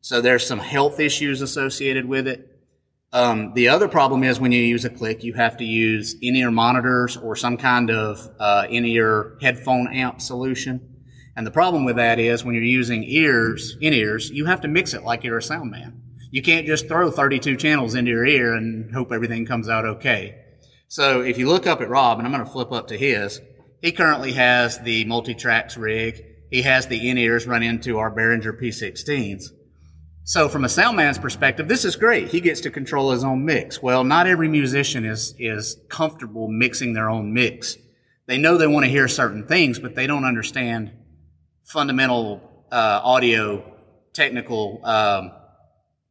So 0.00 0.20
there's 0.20 0.46
some 0.46 0.58
health 0.58 1.00
issues 1.00 1.40
associated 1.40 2.06
with 2.06 2.26
it. 2.26 2.53
Um, 3.14 3.52
the 3.54 3.68
other 3.68 3.86
problem 3.86 4.24
is 4.24 4.40
when 4.40 4.50
you 4.50 4.60
use 4.60 4.84
a 4.84 4.90
click, 4.90 5.22
you 5.22 5.34
have 5.34 5.56
to 5.58 5.64
use 5.64 6.16
in-ear 6.20 6.50
monitors 6.50 7.16
or 7.16 7.36
some 7.36 7.56
kind 7.56 7.88
of 7.88 8.28
uh, 8.40 8.66
in-ear 8.68 9.38
headphone 9.40 9.86
amp 9.94 10.20
solution. 10.20 11.02
And 11.36 11.46
the 11.46 11.52
problem 11.52 11.84
with 11.84 11.94
that 11.94 12.18
is 12.18 12.44
when 12.44 12.56
you're 12.56 12.64
using 12.64 13.04
ears, 13.04 13.76
in-ears, 13.80 14.30
you 14.30 14.46
have 14.46 14.62
to 14.62 14.68
mix 14.68 14.94
it 14.94 15.04
like 15.04 15.22
you're 15.22 15.38
a 15.38 15.42
sound 15.42 15.70
man. 15.70 16.02
You 16.32 16.42
can't 16.42 16.66
just 16.66 16.88
throw 16.88 17.08
32 17.08 17.56
channels 17.56 17.94
into 17.94 18.10
your 18.10 18.26
ear 18.26 18.52
and 18.52 18.92
hope 18.92 19.12
everything 19.12 19.46
comes 19.46 19.68
out 19.68 19.84
okay. 19.84 20.34
So 20.88 21.20
if 21.20 21.38
you 21.38 21.48
look 21.48 21.68
up 21.68 21.80
at 21.80 21.88
Rob, 21.88 22.18
and 22.18 22.26
I'm 22.26 22.32
going 22.32 22.44
to 22.44 22.50
flip 22.50 22.72
up 22.72 22.88
to 22.88 22.98
his, 22.98 23.40
he 23.80 23.92
currently 23.92 24.32
has 24.32 24.80
the 24.80 25.04
multi-tracks 25.04 25.76
rig. 25.76 26.24
He 26.50 26.62
has 26.62 26.88
the 26.88 27.08
in-ears 27.08 27.46
run 27.46 27.62
into 27.62 27.98
our 27.98 28.10
Behringer 28.10 28.60
P16s. 28.60 29.50
So 30.26 30.48
from 30.48 30.64
a 30.64 30.70
sound 30.70 30.96
man's 30.96 31.18
perspective, 31.18 31.68
this 31.68 31.84
is 31.84 31.96
great. 31.96 32.28
He 32.28 32.40
gets 32.40 32.62
to 32.62 32.70
control 32.70 33.10
his 33.10 33.22
own 33.22 33.44
mix. 33.44 33.82
Well, 33.82 34.04
not 34.04 34.26
every 34.26 34.48
musician 34.48 35.04
is, 35.04 35.34
is 35.38 35.76
comfortable 35.90 36.48
mixing 36.48 36.94
their 36.94 37.10
own 37.10 37.34
mix. 37.34 37.76
They 38.26 38.38
know 38.38 38.56
they 38.56 38.66
want 38.66 38.86
to 38.86 38.90
hear 38.90 39.06
certain 39.06 39.46
things, 39.46 39.78
but 39.78 39.94
they 39.94 40.06
don't 40.06 40.24
understand 40.24 40.92
fundamental 41.62 42.40
uh, 42.72 43.02
audio 43.04 43.70
technical 44.14 44.80
um, 44.82 45.30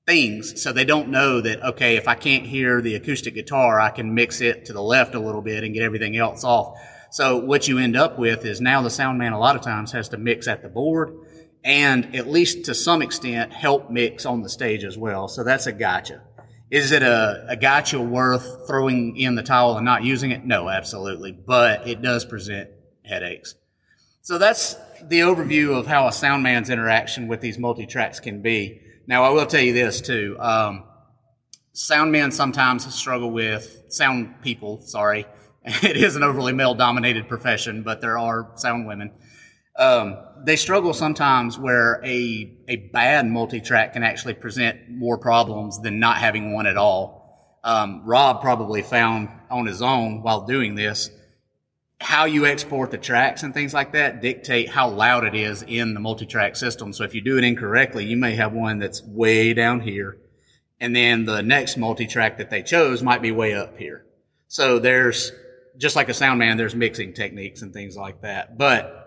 things. 0.06 0.62
So 0.62 0.72
they 0.72 0.86
don't 0.86 1.10
know 1.10 1.42
that, 1.42 1.64
okay, 1.64 1.98
if 1.98 2.08
I 2.08 2.14
can't 2.14 2.46
hear 2.46 2.84
the 2.84 2.94
acoustic 2.94 3.34
guitar, 3.34 3.80
I 3.80 3.90
can 3.90 4.14
mix 4.14 4.42
it 4.42 4.66
to 4.66 4.74
the 4.74 4.82
left 4.82 5.16
a 5.16 5.20
little 5.20 5.42
bit 5.42 5.64
and 5.64 5.74
get 5.74 5.82
everything 5.82 6.16
else 6.18 6.44
off. 6.44 6.78
So 7.10 7.38
what 7.38 7.68
you 7.68 7.80
end 7.80 7.96
up 7.96 8.20
with 8.20 8.46
is 8.46 8.62
now 8.62 8.84
the 8.84 8.92
sound 8.92 9.18
man 9.18 9.34
a 9.34 9.40
lot 9.40 9.56
of 9.56 9.64
times 9.64 9.92
has 9.94 10.10
to 10.10 10.18
mix 10.18 10.48
at 10.48 10.62
the 10.62 10.70
board 10.70 11.16
and 11.64 12.16
at 12.16 12.28
least 12.28 12.66
to 12.66 12.76
some 12.76 13.02
extent 13.02 13.54
help 13.54 13.90
mix 13.90 14.26
on 14.26 14.42
the 14.42 14.50
stage 14.50 14.84
as 14.84 14.98
well. 14.98 15.28
So 15.28 15.44
that's 15.44 15.68
a 15.68 15.72
gotcha. 15.72 16.22
Is 16.70 16.92
it 16.92 17.04
a, 17.04 17.46
a 17.50 17.56
gotcha 17.56 18.02
worth 18.02 18.68
throwing 18.68 19.16
in 19.16 19.36
the 19.36 19.44
towel 19.44 19.78
and 19.78 19.86
not 19.86 20.04
using 20.04 20.32
it? 20.32 20.44
No, 20.44 20.70
absolutely. 20.70 21.32
But 21.32 21.88
it 21.88 22.02
does 22.02 22.26
present 22.26 22.72
headaches. 23.06 23.56
So 24.22 24.38
that's 24.38 24.76
the 25.02 25.20
overview 25.20 25.78
of 25.78 25.86
how 25.86 26.08
a 26.08 26.12
sound 26.12 26.44
man's 26.44 26.70
interaction 26.70 27.28
with 27.28 27.42
these 27.42 27.58
multi-tracks 27.58 28.20
can 28.20 28.42
be. 28.42 28.82
Now, 29.06 29.24
I 29.24 29.30
will 29.30 29.46
tell 29.46 29.62
you 29.62 29.74
this 29.74 30.02
too. 30.02 30.38
Um, 30.40 30.86
sound 31.74 32.12
men 32.12 32.32
sometimes 32.32 32.92
struggle 32.96 33.32
with 33.32 33.84
sound 33.90 34.42
people. 34.42 34.82
Sorry, 34.82 35.26
it 35.66 35.98
is 35.98 36.16
an 36.16 36.24
overly 36.24 36.54
male-dominated 36.54 37.28
profession, 37.28 37.84
but 37.84 38.00
there 38.00 38.18
are 38.18 38.52
sound 38.56 38.88
women. 38.88 39.12
Um, 39.76 40.18
they 40.46 40.56
struggle 40.56 40.94
sometimes 40.94 41.58
where 41.58 42.00
a 42.04 42.52
a 42.68 42.76
bad 42.76 43.28
multi-track 43.28 43.94
can 43.94 44.04
actually 44.04 44.36
present 44.36 44.90
more 44.90 45.18
problems 45.18 45.82
than 45.82 46.00
not 46.00 46.18
having 46.18 46.54
one 46.54 46.68
at 46.68 46.78
all. 46.78 47.60
Um, 47.64 48.04
Rob 48.06 48.42
probably 48.42 48.82
found 48.82 49.30
on 49.50 49.66
his 49.66 49.82
own 49.82 50.22
while 50.22 50.46
doing 50.46 50.76
this 50.76 51.10
how 52.04 52.26
you 52.26 52.46
export 52.46 52.92
the 52.92 52.98
tracks 52.98 53.44
and 53.44 53.54
things 53.54 53.74
like 53.74 53.94
that 53.94 54.22
dictate 54.22 54.70
how 54.70 54.90
loud 54.90 55.24
it 55.24 55.34
is 55.34 55.64
in 55.64 55.94
the 55.94 56.00
multi-track 56.02 56.56
system. 56.58 56.92
So 56.92 57.06
if 57.06 57.16
you 57.16 57.22
do 57.22 57.38
it 57.38 57.46
incorrectly, 57.46 58.06
you 58.06 58.18
may 58.18 58.36
have 58.36 58.52
one 58.52 58.80
that's 58.80 59.02
way 59.02 59.54
down 59.54 59.80
here, 59.80 60.18
and 60.82 60.94
then 60.94 61.24
the 61.24 61.42
next 61.42 61.78
multi-track 61.78 62.38
that 62.40 62.50
they 62.50 62.62
chose 62.62 63.02
might 63.02 63.22
be 63.22 63.32
way 63.32 63.54
up 63.54 63.78
here. 63.78 64.06
So 64.50 64.80
there's 64.80 65.32
just 65.78 65.96
like 65.96 66.10
a 66.10 66.14
sound 66.14 66.40
man, 66.40 66.58
there's 66.58 66.76
mixing 66.76 67.14
techniques 67.14 67.62
and 67.62 67.74
things 67.74 67.96
like 67.96 68.22
that. 68.22 68.58
But 68.58 69.03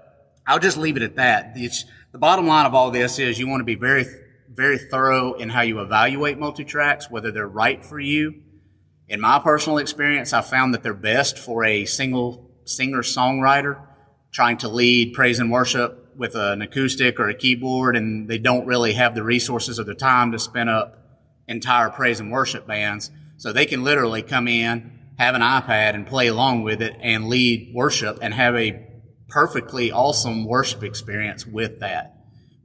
I'll 0.46 0.58
just 0.58 0.76
leave 0.76 0.96
it 0.96 1.02
at 1.02 1.16
that. 1.16 1.52
It's, 1.56 1.84
the 2.12 2.18
bottom 2.18 2.46
line 2.46 2.66
of 2.66 2.74
all 2.74 2.90
this 2.90 3.18
is 3.18 3.38
you 3.38 3.48
want 3.48 3.60
to 3.60 3.64
be 3.64 3.74
very, 3.74 4.06
very 4.50 4.78
thorough 4.78 5.34
in 5.34 5.50
how 5.50 5.60
you 5.62 5.80
evaluate 5.80 6.38
multi-tracks, 6.38 7.10
whether 7.10 7.30
they're 7.30 7.48
right 7.48 7.84
for 7.84 7.98
you. 7.98 8.42
In 9.08 9.20
my 9.20 9.38
personal 9.38 9.78
experience, 9.78 10.32
I 10.32 10.40
found 10.40 10.72
that 10.72 10.82
they're 10.82 10.94
best 10.94 11.38
for 11.38 11.64
a 11.64 11.84
single 11.84 12.50
singer 12.64 13.02
songwriter 13.02 13.80
trying 14.32 14.56
to 14.58 14.68
lead 14.68 15.14
praise 15.14 15.38
and 15.38 15.50
worship 15.50 16.12
with 16.16 16.34
an 16.34 16.62
acoustic 16.62 17.20
or 17.20 17.28
a 17.28 17.34
keyboard, 17.34 17.96
and 17.96 18.28
they 18.28 18.38
don't 18.38 18.66
really 18.66 18.94
have 18.94 19.14
the 19.14 19.22
resources 19.22 19.78
or 19.78 19.84
the 19.84 19.94
time 19.94 20.32
to 20.32 20.38
spin 20.38 20.68
up 20.68 20.98
entire 21.46 21.90
praise 21.90 22.20
and 22.20 22.32
worship 22.32 22.66
bands. 22.66 23.10
So 23.36 23.52
they 23.52 23.66
can 23.66 23.84
literally 23.84 24.22
come 24.22 24.48
in, 24.48 24.98
have 25.18 25.34
an 25.34 25.42
iPad, 25.42 25.94
and 25.94 26.06
play 26.06 26.28
along 26.28 26.62
with 26.62 26.80
it 26.80 26.96
and 27.00 27.28
lead 27.28 27.72
worship 27.74 28.18
and 28.22 28.32
have 28.32 28.54
a 28.56 28.86
perfectly 29.28 29.90
awesome 29.90 30.44
worship 30.44 30.82
experience 30.82 31.46
with 31.46 31.80
that. 31.80 32.14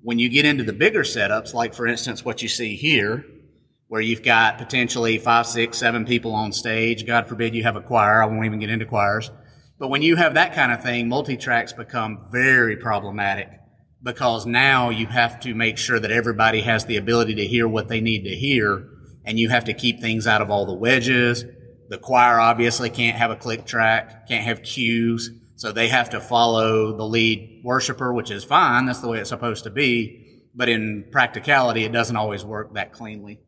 When 0.02 0.20
you 0.20 0.30
get 0.30 0.46
into 0.46 0.64
the 0.64 0.74
bigger 0.74 1.04
setups, 1.04 1.54
like 1.54 1.74
for 1.74 1.88
instance, 1.88 2.26
what 2.26 2.42
you 2.42 2.48
see 2.48 2.76
here, 2.76 3.26
where 3.92 4.02
you've 4.02 4.24
got 4.24 4.58
potentially 4.58 5.18
five, 5.18 5.46
six, 5.46 5.78
seven 5.78 6.06
people 6.06 6.34
on 6.34 6.54
stage. 6.54 7.06
God 7.06 7.28
forbid 7.28 7.54
you 7.54 7.64
have 7.64 7.76
a 7.76 7.82
choir. 7.82 8.24
I 8.24 8.26
won't 8.26 8.46
even 8.46 8.60
get 8.60 8.70
into 8.70 8.86
choirs. 8.86 9.30
But 9.80 9.90
when 9.90 10.02
you 10.02 10.16
have 10.16 10.36
that 10.36 10.54
kind 10.54 10.72
of 10.72 10.82
thing, 10.82 11.10
multi-tracks 11.10 11.74
become 11.74 12.26
very 12.32 12.78
problematic 12.78 13.50
because 14.02 14.46
now 14.46 14.92
you 14.92 15.08
have 15.08 15.42
to 15.42 15.54
make 15.54 15.78
sure 15.78 16.00
that 16.00 16.10
everybody 16.10 16.62
has 16.62 16.86
the 16.86 16.96
ability 16.96 17.36
to 17.36 17.46
hear 17.46 17.68
what 17.68 17.90
they 17.90 18.00
need 18.00 18.24
to 18.24 18.34
hear 18.36 18.88
and 19.26 19.38
you 19.38 19.50
have 19.50 19.66
to 19.66 19.74
keep 19.74 20.00
things 20.00 20.26
out 20.26 20.42
of 20.42 20.50
all 20.50 20.66
the 20.66 20.74
wedges. 20.74 21.44
The 21.90 21.98
choir 21.98 22.40
obviously 22.40 22.90
can't 22.90 23.18
have 23.18 23.32
a 23.32 23.36
click 23.36 23.66
track, 23.66 24.28
can't 24.28 24.46
have 24.46 24.64
cues. 24.64 25.30
So 25.62 25.72
they 25.72 25.90
have 25.90 26.10
to 26.10 26.20
follow 26.20 26.98
the 26.98 27.06
lead 27.06 27.62
worshiper, 27.64 28.12
which 28.12 28.32
is 28.32 28.44
fine. 28.44 28.88
That's 28.88 28.98
the 28.98 29.08
way 29.08 29.20
it's 29.20 29.30
supposed 29.30 29.66
to 29.66 29.70
be. 29.70 30.42
But 30.56 30.70
in 30.70 31.06
practicality, 31.12 31.84
it 31.84 31.92
doesn't 31.92 32.16
always 32.16 32.44
work 32.44 32.74
that 32.74 32.94
cleanly. 32.94 33.42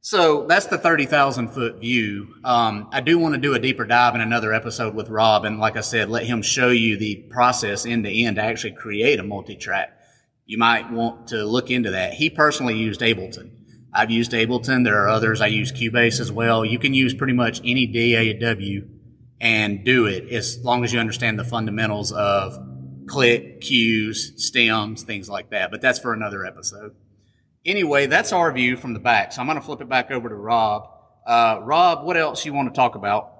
So 0.00 0.46
that's 0.46 0.68
the 0.68 0.78
30,000 0.78 1.48
foot 1.48 1.80
view. 1.80 2.36
Um, 2.44 2.88
I 2.92 3.02
do 3.02 3.18
want 3.18 3.34
to 3.34 3.40
do 3.42 3.52
a 3.52 3.58
deeper 3.58 3.84
dive 3.84 4.14
in 4.14 4.22
another 4.22 4.54
episode 4.54 4.94
with 4.94 5.10
Rob. 5.10 5.44
And 5.44 5.58
like 5.58 5.76
I 5.76 5.82
said, 5.82 6.08
let 6.08 6.24
him 6.24 6.40
show 6.40 6.70
you 6.70 6.96
the 6.96 7.16
process 7.28 7.84
end 7.84 8.04
to 8.04 8.10
end 8.10 8.36
to 8.36 8.42
actually 8.42 8.72
create 8.72 9.20
a 9.20 9.22
multi 9.22 9.54
track. 9.54 9.94
You 10.46 10.56
might 10.56 10.90
want 10.90 11.26
to 11.26 11.44
look 11.44 11.70
into 11.70 11.90
that. 11.90 12.14
He 12.14 12.30
personally 12.30 12.78
used 12.78 13.02
Ableton. 13.02 13.50
I've 13.92 14.10
used 14.10 14.32
Ableton. 14.32 14.84
There 14.84 15.04
are 15.04 15.10
others. 15.10 15.42
I 15.42 15.48
use 15.48 15.72
Cubase 15.72 16.20
as 16.20 16.32
well. 16.32 16.64
You 16.64 16.78
can 16.78 16.94
use 16.94 17.12
pretty 17.12 17.34
much 17.34 17.60
any 17.62 17.86
DAW 17.86 19.01
and 19.42 19.84
do 19.84 20.06
it 20.06 20.32
as 20.32 20.58
long 20.64 20.84
as 20.84 20.92
you 20.94 21.00
understand 21.00 21.38
the 21.38 21.44
fundamentals 21.44 22.12
of 22.12 22.58
click, 23.06 23.60
cues, 23.60 24.32
stems, 24.36 25.02
things 25.02 25.28
like 25.28 25.50
that. 25.50 25.70
But 25.70 25.82
that's 25.82 25.98
for 25.98 26.14
another 26.14 26.46
episode 26.46 26.94
anyway, 27.64 28.06
that's 28.06 28.32
our 28.32 28.52
view 28.52 28.76
from 28.76 28.92
the 28.92 28.98
back. 28.98 29.32
So 29.32 29.40
I'm 29.40 29.46
going 29.46 29.58
to 29.58 29.64
flip 29.64 29.80
it 29.80 29.88
back 29.88 30.10
over 30.10 30.28
to 30.28 30.34
Rob. 30.34 30.88
Uh, 31.26 31.60
Rob, 31.62 32.04
what 32.04 32.16
else 32.16 32.44
you 32.44 32.52
want 32.52 32.72
to 32.72 32.76
talk 32.76 32.94
about? 32.94 33.30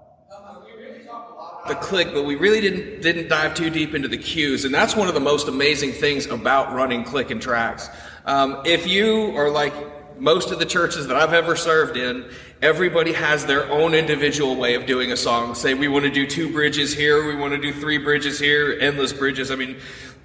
the 1.68 1.76
click, 1.76 2.12
but 2.12 2.24
we 2.24 2.34
really 2.34 2.60
didn't 2.60 3.02
didn't 3.02 3.28
dive 3.28 3.54
too 3.54 3.70
deep 3.70 3.94
into 3.94 4.08
the 4.08 4.18
cues, 4.18 4.64
and 4.64 4.74
that's 4.74 4.96
one 4.96 5.06
of 5.06 5.14
the 5.14 5.20
most 5.20 5.46
amazing 5.46 5.92
things 5.92 6.26
about 6.26 6.74
running 6.74 7.04
click 7.04 7.30
and 7.30 7.40
tracks. 7.40 7.88
Um, 8.24 8.62
if 8.64 8.84
you 8.88 9.32
are 9.36 9.48
like 9.48 9.72
most 10.18 10.50
of 10.50 10.58
the 10.58 10.66
churches 10.66 11.06
that 11.08 11.16
I've 11.16 11.32
ever 11.32 11.56
served 11.56 11.96
in, 11.96 12.30
everybody 12.60 13.12
has 13.12 13.46
their 13.46 13.70
own 13.70 13.94
individual 13.94 14.56
way 14.56 14.74
of 14.74 14.86
doing 14.86 15.12
a 15.12 15.16
song. 15.16 15.54
Say 15.54 15.74
we 15.74 15.88
want 15.88 16.04
to 16.04 16.10
do 16.10 16.26
two 16.26 16.52
bridges 16.52 16.94
here, 16.94 17.26
we 17.26 17.34
want 17.34 17.52
to 17.52 17.60
do 17.60 17.72
three 17.72 17.98
bridges 17.98 18.38
here, 18.38 18.76
endless 18.80 19.12
bridges. 19.12 19.50
I 19.50 19.56
mean, 19.56 19.76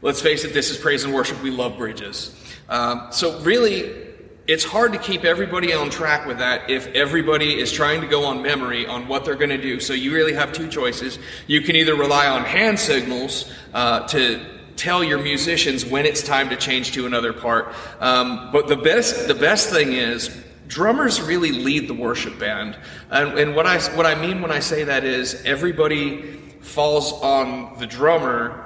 let's 0.02 0.22
face 0.22 0.44
it, 0.44 0.54
this 0.54 0.70
is 0.70 0.78
praise 0.78 1.04
and 1.04 1.14
worship. 1.14 1.42
We 1.42 1.52
love 1.52 1.78
bridges. 1.78 2.36
Um, 2.70 3.08
so 3.12 3.40
really, 3.42 4.08
it's 4.48 4.64
hard 4.64 4.94
to 4.94 5.00
keep 5.00 5.26
everybody 5.26 5.74
on 5.74 5.90
track 5.90 6.26
with 6.26 6.38
that 6.38 6.70
if 6.70 6.88
everybody 6.88 7.60
is 7.60 7.72
trying 7.72 8.02
to 8.02 8.08
go 8.08 8.26
on 8.26 8.42
memory 8.42 8.88
on 8.88 9.08
what 9.08 9.26
they're 9.26 9.36
going 9.36 9.50
to 9.50 9.62
do. 9.62 9.80
So 9.80 9.94
you 9.94 10.14
really 10.14 10.34
have 10.34 10.54
two 10.54 10.70
choices. 10.70 11.20
You 11.48 11.62
can 11.62 11.76
either 11.76 11.96
rely 11.96 12.28
on 12.28 12.44
hand 12.44 12.80
signals 12.80 13.52
uh, 13.74 14.08
to 14.08 14.57
tell 14.78 15.04
your 15.04 15.18
musicians 15.18 15.86
when 15.86 16.06
it's 16.06 16.24
time 16.24 16.50
to 16.50 16.56
change 16.56 16.94
to 16.94 17.06
another 17.06 17.34
part. 17.34 17.74
Um, 18.00 18.50
but 18.52 18.68
the 18.68 18.78
best, 18.78 19.28
the 19.28 19.36
best 19.36 19.70
thing 19.70 19.94
is 19.94 20.30
drummers 20.68 21.22
really 21.22 21.52
lead 21.52 21.88
the 21.88 21.94
worship 21.94 22.38
band. 22.40 22.78
And, 23.10 23.38
and 23.38 23.56
what 23.56 23.66
I 23.66 23.80
what 23.96 24.06
I 24.06 24.16
mean 24.16 24.42
when 24.42 24.52
I 24.52 24.60
say 24.60 24.84
that 24.84 25.04
is 25.04 25.42
everybody 25.46 26.22
falls 26.62 27.14
on 27.14 27.80
the 27.80 27.88
drummer 27.88 28.64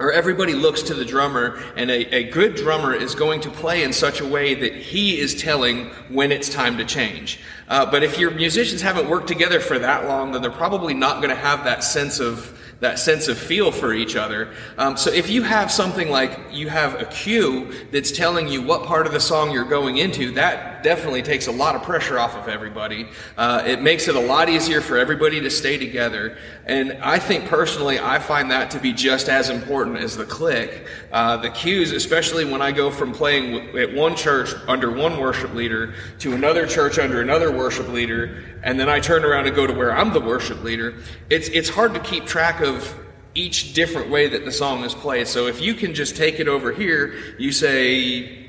or 0.00 0.12
everybody 0.12 0.54
looks 0.54 0.80
to 0.80 0.94
the 0.94 1.04
drummer, 1.04 1.62
and 1.76 1.90
a, 1.90 2.14
a, 2.14 2.30
good 2.30 2.54
drummer 2.54 2.94
is 2.94 3.14
going 3.14 3.38
to 3.42 3.50
play 3.50 3.82
in 3.82 3.92
such 3.92 4.20
a 4.20 4.26
way 4.26 4.54
that 4.54 4.74
he 4.74 5.20
is 5.20 5.34
telling 5.34 5.88
when 6.08 6.32
it's 6.32 6.48
time 6.48 6.78
to 6.78 6.86
change. 6.86 7.38
Uh, 7.68 7.84
but 7.84 8.02
if 8.02 8.18
your 8.18 8.30
musicians 8.30 8.80
haven't 8.80 9.10
worked 9.10 9.28
together 9.28 9.60
for 9.60 9.78
that 9.78 10.08
long, 10.08 10.32
then 10.32 10.40
they're 10.40 10.50
probably 10.50 10.94
not 10.94 11.16
going 11.16 11.28
to 11.28 11.40
have 11.40 11.64
that 11.64 11.84
sense 11.84 12.18
of 12.18 12.58
that 12.80 12.98
sense 12.98 13.28
of 13.28 13.38
feel 13.38 13.70
for 13.70 13.92
each 13.92 14.16
other. 14.16 14.52
Um, 14.78 14.96
so 14.96 15.12
if 15.12 15.30
you 15.30 15.42
have 15.42 15.70
something 15.70 16.08
like 16.10 16.38
you 16.50 16.68
have 16.68 17.00
a 17.00 17.04
cue 17.04 17.72
that's 17.92 18.10
telling 18.10 18.48
you 18.48 18.62
what 18.62 18.84
part 18.84 19.06
of 19.06 19.12
the 19.12 19.20
song 19.20 19.52
you're 19.52 19.64
going 19.64 19.98
into, 19.98 20.32
that 20.32 20.82
definitely 20.82 21.22
takes 21.22 21.46
a 21.46 21.52
lot 21.52 21.74
of 21.74 21.82
pressure 21.82 22.18
off 22.18 22.34
of 22.34 22.48
everybody. 22.48 23.08
Uh, 23.36 23.62
it 23.66 23.82
makes 23.82 24.08
it 24.08 24.16
a 24.16 24.20
lot 24.20 24.48
easier 24.48 24.80
for 24.80 24.96
everybody 24.96 25.40
to 25.40 25.50
stay 25.50 25.76
together. 25.76 26.38
And 26.64 26.92
I 27.02 27.18
think 27.18 27.46
personally, 27.46 27.98
I 27.98 28.18
find 28.18 28.50
that 28.50 28.70
to 28.72 28.80
be 28.80 28.92
just 28.92 29.28
as 29.28 29.50
important 29.50 29.98
as 29.98 30.16
the 30.16 30.24
click. 30.24 30.86
Uh, 31.12 31.36
the 31.36 31.50
cues, 31.50 31.92
especially 31.92 32.44
when 32.44 32.62
I 32.62 32.72
go 32.72 32.90
from 32.90 33.12
playing 33.12 33.76
at 33.76 33.92
one 33.92 34.16
church 34.16 34.54
under 34.66 34.90
one 34.90 35.18
worship 35.18 35.52
leader 35.54 35.94
to 36.20 36.32
another 36.32 36.66
church 36.66 36.98
under 36.98 37.20
another 37.20 37.50
worship 37.50 37.88
leader, 37.88 38.42
and 38.62 38.78
then 38.78 38.88
I 38.88 39.00
turn 39.00 39.24
around 39.24 39.46
and 39.46 39.56
go 39.56 39.66
to 39.66 39.72
where 39.72 39.92
I'm 39.92 40.12
the 40.12 40.20
worship 40.20 40.62
leader, 40.62 40.94
it's, 41.28 41.48
it's 41.48 41.68
hard 41.68 41.94
to 41.94 42.00
keep 42.00 42.26
track 42.26 42.60
of 42.60 42.98
each 43.34 43.74
different 43.74 44.10
way 44.10 44.28
that 44.28 44.44
the 44.44 44.52
song 44.52 44.84
is 44.84 44.94
played. 44.94 45.28
So 45.28 45.46
if 45.46 45.60
you 45.60 45.74
can 45.74 45.94
just 45.94 46.16
take 46.16 46.40
it 46.40 46.48
over 46.48 46.72
here, 46.72 47.14
you 47.38 47.52
say, 47.52 48.39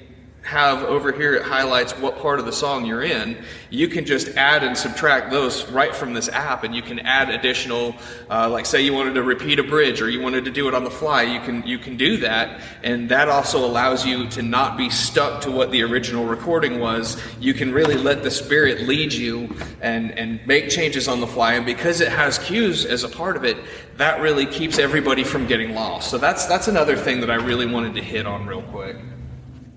have 0.43 0.83
over 0.83 1.11
here 1.11 1.35
it 1.35 1.43
highlights 1.43 1.93
what 1.93 2.17
part 2.17 2.39
of 2.39 2.45
the 2.45 2.51
song 2.51 2.85
you're 2.85 3.03
in. 3.03 3.37
You 3.69 3.87
can 3.87 4.05
just 4.05 4.29
add 4.29 4.63
and 4.63 4.75
subtract 4.75 5.29
those 5.29 5.69
right 5.71 5.95
from 5.95 6.13
this 6.13 6.29
app 6.29 6.63
and 6.63 6.75
you 6.75 6.81
can 6.81 6.99
add 6.99 7.29
additional 7.29 7.95
uh, 8.29 8.49
like 8.49 8.65
say 8.65 8.81
you 8.81 8.91
wanted 8.91 9.13
to 9.13 9.23
repeat 9.23 9.59
a 9.59 9.63
bridge 9.63 10.01
or 10.01 10.09
you 10.09 10.19
wanted 10.19 10.45
to 10.45 10.51
do 10.51 10.67
it 10.67 10.73
on 10.73 10.83
the 10.83 10.89
fly 10.91 11.21
you 11.21 11.39
can 11.41 11.65
you 11.65 11.77
can 11.77 11.95
do 11.95 12.17
that. 12.17 12.59
And 12.83 13.07
that 13.09 13.29
also 13.29 13.63
allows 13.63 14.05
you 14.05 14.27
to 14.29 14.41
not 14.41 14.77
be 14.77 14.89
stuck 14.89 15.41
to 15.41 15.51
what 15.51 15.69
the 15.71 15.83
original 15.83 16.25
recording 16.25 16.79
was. 16.79 17.21
You 17.39 17.53
can 17.53 17.71
really 17.71 17.95
let 17.95 18.23
the 18.23 18.31
spirit 18.31 18.87
lead 18.87 19.13
you 19.13 19.55
and 19.79 20.17
and 20.17 20.45
make 20.47 20.69
changes 20.69 21.07
on 21.07 21.19
the 21.19 21.27
fly. 21.27 21.53
And 21.53 21.65
because 21.65 22.01
it 22.01 22.11
has 22.11 22.39
cues 22.39 22.83
as 22.85 23.03
a 23.03 23.09
part 23.09 23.37
of 23.37 23.45
it 23.45 23.57
that 23.97 24.19
really 24.21 24.47
keeps 24.47 24.79
everybody 24.79 25.23
from 25.23 25.45
getting 25.45 25.75
lost. 25.75 26.09
So 26.09 26.17
that's 26.17 26.47
that's 26.47 26.67
another 26.67 26.95
thing 26.95 27.21
that 27.21 27.29
i 27.29 27.35
really 27.35 27.67
wanted 27.67 27.93
to 27.93 28.01
hit 28.01 28.25
on 28.25 28.47
real 28.47 28.63
quick 28.63 28.97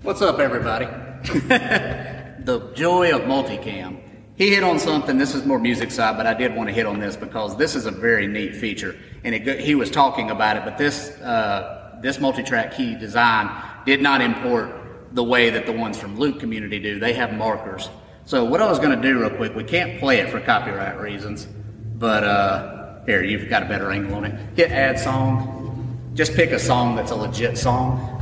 What's 0.05 0.21
up, 0.21 0.37
everybody? 0.37 0.85
the 1.25 2.71
joy 2.75 3.11
of 3.11 3.21
multicam. 3.21 3.99
He 4.35 4.53
hit 4.53 4.63
on 4.63 4.77
something. 4.77 5.17
This 5.17 5.33
is 5.33 5.47
more 5.47 5.57
music 5.57 5.89
side, 5.89 6.15
but 6.15 6.27
I 6.27 6.35
did 6.35 6.55
want 6.55 6.69
to 6.69 6.75
hit 6.75 6.85
on 6.85 6.99
this 6.99 7.17
because 7.17 7.57
this 7.57 7.73
is 7.73 7.87
a 7.87 7.91
very 7.91 8.27
neat 8.27 8.55
feature, 8.55 8.95
and 9.23 9.33
it, 9.33 9.59
he 9.59 9.73
was 9.73 9.89
talking 9.89 10.29
about 10.29 10.57
it. 10.57 10.63
But 10.63 10.77
this 10.77 11.09
uh, 11.21 11.97
this 12.03 12.19
multi-track 12.19 12.75
key 12.75 12.93
design 12.93 13.49
did 13.87 13.99
not 13.99 14.21
import 14.21 14.69
the 15.13 15.23
way 15.23 15.49
that 15.49 15.65
the 15.65 15.71
ones 15.71 15.97
from 15.97 16.19
Loop 16.19 16.39
Community 16.39 16.77
do. 16.77 16.99
They 16.99 17.13
have 17.13 17.33
markers. 17.33 17.89
So 18.25 18.45
what 18.45 18.61
I 18.61 18.69
was 18.69 18.77
going 18.77 18.95
to 18.95 19.01
do 19.01 19.21
real 19.21 19.31
quick, 19.31 19.55
we 19.55 19.63
can't 19.63 19.99
play 19.99 20.19
it 20.19 20.29
for 20.29 20.39
copyright 20.39 20.99
reasons, 20.99 21.47
but 21.95 22.23
uh, 22.23 23.03
here 23.07 23.23
you've 23.23 23.49
got 23.49 23.63
a 23.63 23.65
better 23.65 23.89
angle 23.89 24.13
on 24.17 24.25
it. 24.25 24.55
Hit 24.55 24.69
add 24.69 24.99
song. 24.99 26.11
Just 26.13 26.35
pick 26.35 26.51
a 26.51 26.59
song 26.59 26.95
that's 26.95 27.09
a 27.09 27.15
legit 27.15 27.57
song 27.57 28.15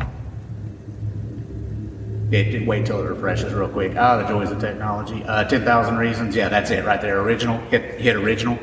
it, 2.33 2.65
wait 2.65 2.85
till 2.85 2.99
it 2.99 3.09
refreshes 3.09 3.53
real 3.53 3.69
quick. 3.69 3.95
Ah, 3.97 4.17
the 4.17 4.27
joys 4.27 4.51
of 4.51 4.59
technology. 4.59 5.23
Uh, 5.23 5.43
10,000 5.43 5.97
reasons. 5.97 6.35
Yeah, 6.35 6.49
that's 6.49 6.71
it 6.71 6.85
right 6.85 7.01
there. 7.01 7.21
Original. 7.21 7.59
Hit, 7.69 7.99
hit 7.99 8.15
original. 8.15 8.57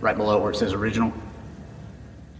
Right 0.00 0.16
below 0.16 0.40
where 0.40 0.50
it 0.50 0.56
says 0.56 0.72
original. 0.72 1.12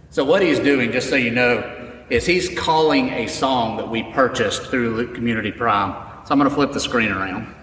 So 0.09 0.23
what 0.23 0.41
he's 0.41 0.59
doing, 0.59 0.91
just 0.91 1.09
so 1.09 1.15
you 1.15 1.31
know, 1.31 1.73
is 2.09 2.25
he's 2.25 2.49
calling 2.57 3.09
a 3.09 3.27
song 3.27 3.77
that 3.77 3.89
we 3.89 4.03
purchased 4.03 4.63
through 4.63 5.13
Community 5.13 5.51
Prime. 5.51 5.93
So 6.25 6.31
I'm 6.31 6.39
going 6.39 6.49
to 6.49 6.55
flip 6.55 6.71
the 6.71 6.79
screen 6.79 7.11
around. 7.11 7.53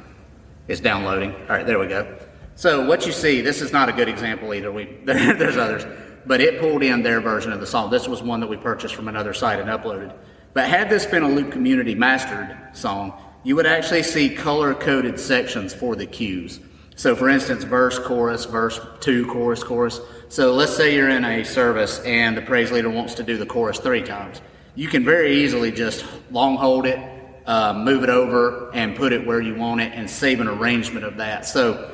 It's 0.68 0.80
downloading. 0.80 1.33
All 1.35 1.48
right, 1.48 1.66
there 1.66 1.78
we 1.78 1.87
go. 1.87 2.16
So 2.57 2.87
what 2.87 3.07
you 3.07 3.12
see, 3.12 3.40
this 3.40 3.61
is 3.61 3.72
not 3.72 3.88
a 3.88 3.92
good 3.92 4.09
example 4.09 4.54
either. 4.54 4.70
We 4.70 4.85
there's 5.04 5.57
others, 5.57 5.85
but 6.26 6.40
it 6.40 6.61
pulled 6.61 6.83
in 6.83 7.02
their 7.02 7.20
version 7.20 7.52
of 7.52 7.61
the 7.61 7.66
song. 7.66 7.90
This 7.90 8.07
was 8.07 8.22
one 8.22 8.40
that 8.40 8.46
we 8.46 8.57
purchased 8.57 8.94
from 8.94 9.09
another 9.09 9.35
site 9.35 9.59
and 9.59 9.68
uploaded. 9.68 10.14
But 10.54 10.68
had 10.68 10.88
this 10.88 11.04
been 11.04 11.24
a 11.24 11.28
Loop 11.28 11.50
Community 11.50 11.96
mastered 11.96 12.56
song, 12.72 13.12
you 13.42 13.56
would 13.56 13.66
actually 13.66 14.04
see 14.04 14.30
color 14.30 14.72
coded 14.72 15.20
sections 15.20 15.74
for 15.74 15.96
the 15.96 16.06
cues. 16.06 16.60
So, 16.96 17.16
for 17.16 17.28
instance, 17.28 17.64
verse, 17.64 17.98
chorus, 17.98 18.44
verse 18.44 18.80
two, 19.00 19.26
chorus, 19.26 19.64
chorus. 19.64 20.00
So, 20.28 20.52
let's 20.52 20.74
say 20.74 20.94
you're 20.94 21.10
in 21.10 21.24
a 21.24 21.44
service 21.44 21.98
and 22.00 22.36
the 22.36 22.42
praise 22.42 22.70
leader 22.70 22.88
wants 22.88 23.14
to 23.14 23.24
do 23.24 23.36
the 23.36 23.44
chorus 23.44 23.78
three 23.80 24.02
times. 24.02 24.40
You 24.76 24.88
can 24.88 25.04
very 25.04 25.42
easily 25.42 25.72
just 25.72 26.04
long 26.30 26.56
hold 26.56 26.86
it, 26.86 27.00
uh, 27.46 27.74
move 27.74 28.04
it 28.04 28.10
over, 28.10 28.70
and 28.74 28.96
put 28.96 29.12
it 29.12 29.26
where 29.26 29.40
you 29.40 29.56
want 29.56 29.80
it 29.80 29.92
and 29.92 30.08
save 30.08 30.40
an 30.40 30.46
arrangement 30.46 31.04
of 31.04 31.16
that. 31.16 31.46
So, 31.46 31.92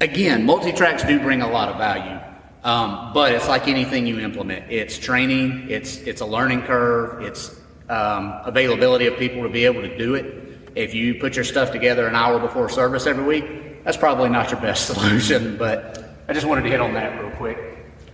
again, 0.00 0.44
multi 0.44 0.72
tracks 0.72 1.04
do 1.04 1.20
bring 1.20 1.42
a 1.42 1.48
lot 1.48 1.68
of 1.68 1.78
value. 1.78 2.20
Um, 2.64 3.12
but 3.12 3.32
it's 3.32 3.46
like 3.46 3.68
anything 3.68 4.06
you 4.06 4.18
implement. 4.18 4.70
It's 4.72 4.98
training, 4.98 5.66
it's, 5.70 5.98
it's 5.98 6.22
a 6.22 6.26
learning 6.26 6.62
curve, 6.62 7.22
it's 7.22 7.60
um, 7.88 8.40
availability 8.44 9.06
of 9.06 9.16
people 9.18 9.42
to 9.42 9.48
be 9.48 9.64
able 9.64 9.82
to 9.82 9.98
do 9.98 10.14
it. 10.14 10.58
If 10.74 10.94
you 10.94 11.14
put 11.16 11.36
your 11.36 11.44
stuff 11.44 11.70
together 11.70 12.06
an 12.06 12.14
hour 12.14 12.38
before 12.38 12.68
service 12.68 13.06
every 13.06 13.24
week, 13.24 13.84
that's 13.84 13.96
probably 13.96 14.28
not 14.28 14.50
your 14.50 14.60
best 14.60 14.86
solution, 14.92 15.56
but 15.56 16.16
I 16.28 16.32
just 16.32 16.46
wanted 16.46 16.62
to 16.62 16.70
hit 16.70 16.80
on 16.80 16.94
that 16.94 17.20
real 17.20 17.30
quick. 17.32 17.58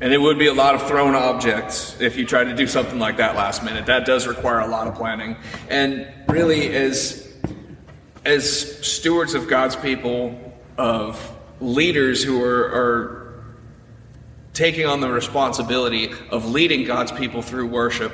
And 0.00 0.12
it 0.12 0.18
would 0.18 0.38
be 0.38 0.46
a 0.46 0.54
lot 0.54 0.74
of 0.74 0.86
thrown 0.88 1.14
objects 1.14 2.00
if 2.00 2.16
you 2.16 2.24
try 2.24 2.42
to 2.42 2.54
do 2.54 2.66
something 2.66 2.98
like 2.98 3.18
that 3.18 3.36
last 3.36 3.62
minute. 3.62 3.86
That 3.86 4.06
does 4.06 4.26
require 4.26 4.60
a 4.60 4.66
lot 4.66 4.88
of 4.88 4.94
planning. 4.94 5.36
And 5.68 6.10
really, 6.26 6.74
as 6.74 7.28
as 8.24 8.86
stewards 8.86 9.34
of 9.34 9.48
God's 9.48 9.76
people, 9.76 10.38
of 10.80 11.36
leaders 11.60 12.22
who 12.22 12.42
are, 12.42 12.64
are 12.64 13.44
taking 14.54 14.86
on 14.86 15.00
the 15.00 15.10
responsibility 15.10 16.10
of 16.30 16.50
leading 16.50 16.84
God's 16.84 17.12
people 17.12 17.42
through 17.42 17.66
worship, 17.66 18.12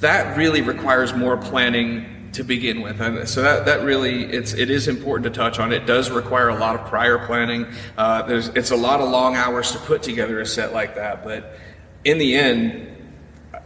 that 0.00 0.36
really 0.36 0.62
requires 0.62 1.14
more 1.14 1.36
planning 1.36 2.30
to 2.32 2.44
begin 2.44 2.80
with. 2.80 3.00
And 3.00 3.28
so 3.28 3.42
that, 3.42 3.66
that 3.66 3.82
really, 3.82 4.24
it's, 4.24 4.52
it 4.52 4.70
is 4.70 4.88
important 4.88 5.24
to 5.24 5.36
touch 5.36 5.58
on. 5.58 5.72
It 5.72 5.86
does 5.86 6.10
require 6.10 6.48
a 6.48 6.56
lot 6.56 6.76
of 6.76 6.86
prior 6.86 7.24
planning. 7.26 7.66
Uh, 7.98 8.22
there's, 8.22 8.48
it's 8.48 8.70
a 8.70 8.76
lot 8.76 9.00
of 9.00 9.10
long 9.10 9.34
hours 9.34 9.72
to 9.72 9.78
put 9.78 10.02
together 10.02 10.40
a 10.40 10.46
set 10.46 10.72
like 10.72 10.94
that. 10.94 11.24
But 11.24 11.58
in 12.04 12.18
the 12.18 12.36
end, 12.36 12.86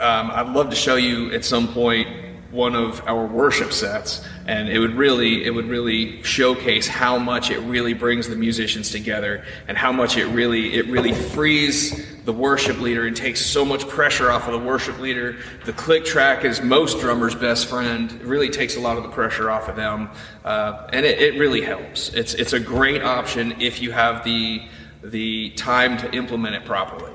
um, 0.01 0.31
I'd 0.31 0.49
love 0.49 0.70
to 0.70 0.77
show 0.77 0.97
you 0.97 1.31
at 1.33 1.44
some 1.44 1.68
point 1.68 2.09
one 2.55 2.77
of 2.77 3.03
our 3.09 3.27
worship 3.27 3.73
sets 3.73 4.25
and 4.47 4.69
it 4.69 4.79
would 4.79 4.95
really 4.95 5.45
it 5.45 5.51
would 5.51 5.67
really 5.67 6.23
showcase 6.23 6.87
how 6.87 7.19
much 7.19 7.51
it 7.51 7.59
really 7.61 7.95
brings 7.95 8.29
the 8.29 8.37
musicians 8.37 8.90
together 8.90 9.45
and 9.67 9.77
how 9.77 9.90
much 9.90 10.17
it 10.17 10.27
really 10.27 10.75
it 10.75 10.87
really 10.87 11.12
frees 11.12 12.07
the 12.25 12.33
worship 12.33 12.79
leader 12.81 13.07
and 13.07 13.17
takes 13.17 13.45
so 13.45 13.64
much 13.64 13.87
pressure 13.88 14.31
off 14.31 14.47
of 14.47 14.53
the 14.53 14.67
worship 14.67 14.99
leader. 14.99 15.37
The 15.67 15.75
click 15.75 16.05
track 16.05 16.45
is 16.45 16.62
most 16.62 17.01
drummers 17.01 17.35
best 17.35 17.67
friend. 17.67 18.11
It 18.12 18.23
really 18.23 18.49
takes 18.49 18.77
a 18.77 18.81
lot 18.81 18.97
of 18.97 19.03
the 19.03 19.11
pressure 19.11 19.51
off 19.51 19.69
of 19.69 19.75
them 19.75 20.09
uh, 20.45 20.88
and 20.93 21.05
it, 21.05 21.21
it 21.21 21.38
really 21.38 21.61
helps. 21.61 22.14
It's 22.14 22.35
it's 22.35 22.53
a 22.53 22.61
great 22.61 23.03
option 23.03 23.61
if 23.61 23.83
you 23.83 23.90
have 23.90 24.25
the 24.25 24.62
the 25.03 25.51
time 25.51 25.99
to 25.99 26.11
implement 26.14 26.55
it 26.55 26.64
properly. 26.64 27.12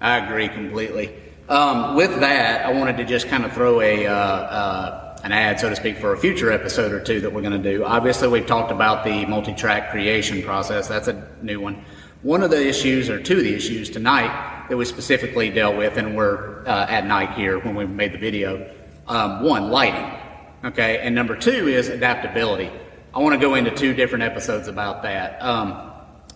I 0.00 0.18
agree 0.18 0.48
completely 0.48 1.23
um, 1.48 1.94
with 1.94 2.20
that, 2.20 2.64
I 2.64 2.72
wanted 2.72 2.96
to 2.98 3.04
just 3.04 3.28
kind 3.28 3.44
of 3.44 3.52
throw 3.52 3.80
a 3.80 4.06
uh, 4.06 4.14
uh, 4.14 5.16
an 5.24 5.32
ad, 5.32 5.58
so 5.58 5.70
to 5.70 5.76
speak, 5.76 5.98
for 5.98 6.12
a 6.12 6.18
future 6.18 6.52
episode 6.52 6.92
or 6.92 7.00
two 7.00 7.20
that 7.20 7.32
we're 7.32 7.42
going 7.42 7.62
to 7.62 7.70
do. 7.70 7.84
Obviously, 7.84 8.28
we've 8.28 8.46
talked 8.46 8.70
about 8.70 9.04
the 9.04 9.24
multi-track 9.26 9.90
creation 9.90 10.42
process. 10.42 10.88
That's 10.88 11.08
a 11.08 11.28
new 11.42 11.60
one. 11.60 11.84
One 12.22 12.42
of 12.42 12.50
the 12.50 12.66
issues, 12.66 13.10
or 13.10 13.22
two 13.22 13.38
of 13.38 13.44
the 13.44 13.54
issues 13.54 13.90
tonight 13.90 14.66
that 14.68 14.76
we 14.76 14.84
specifically 14.84 15.50
dealt 15.50 15.76
with, 15.76 15.96
and 15.96 16.16
we're 16.16 16.62
uh, 16.66 16.86
at 16.88 17.06
night 17.06 17.34
here 17.34 17.58
when 17.58 17.74
we 17.74 17.86
made 17.86 18.12
the 18.12 18.18
video. 18.18 18.70
Um, 19.06 19.42
one, 19.42 19.70
lighting. 19.70 20.20
Okay, 20.64 20.98
and 20.98 21.14
number 21.14 21.36
two 21.36 21.68
is 21.68 21.88
adaptability. 21.88 22.70
I 23.14 23.18
want 23.18 23.34
to 23.34 23.40
go 23.40 23.54
into 23.54 23.70
two 23.70 23.92
different 23.92 24.24
episodes 24.24 24.66
about 24.66 25.02
that. 25.02 25.42
Um, 25.42 25.92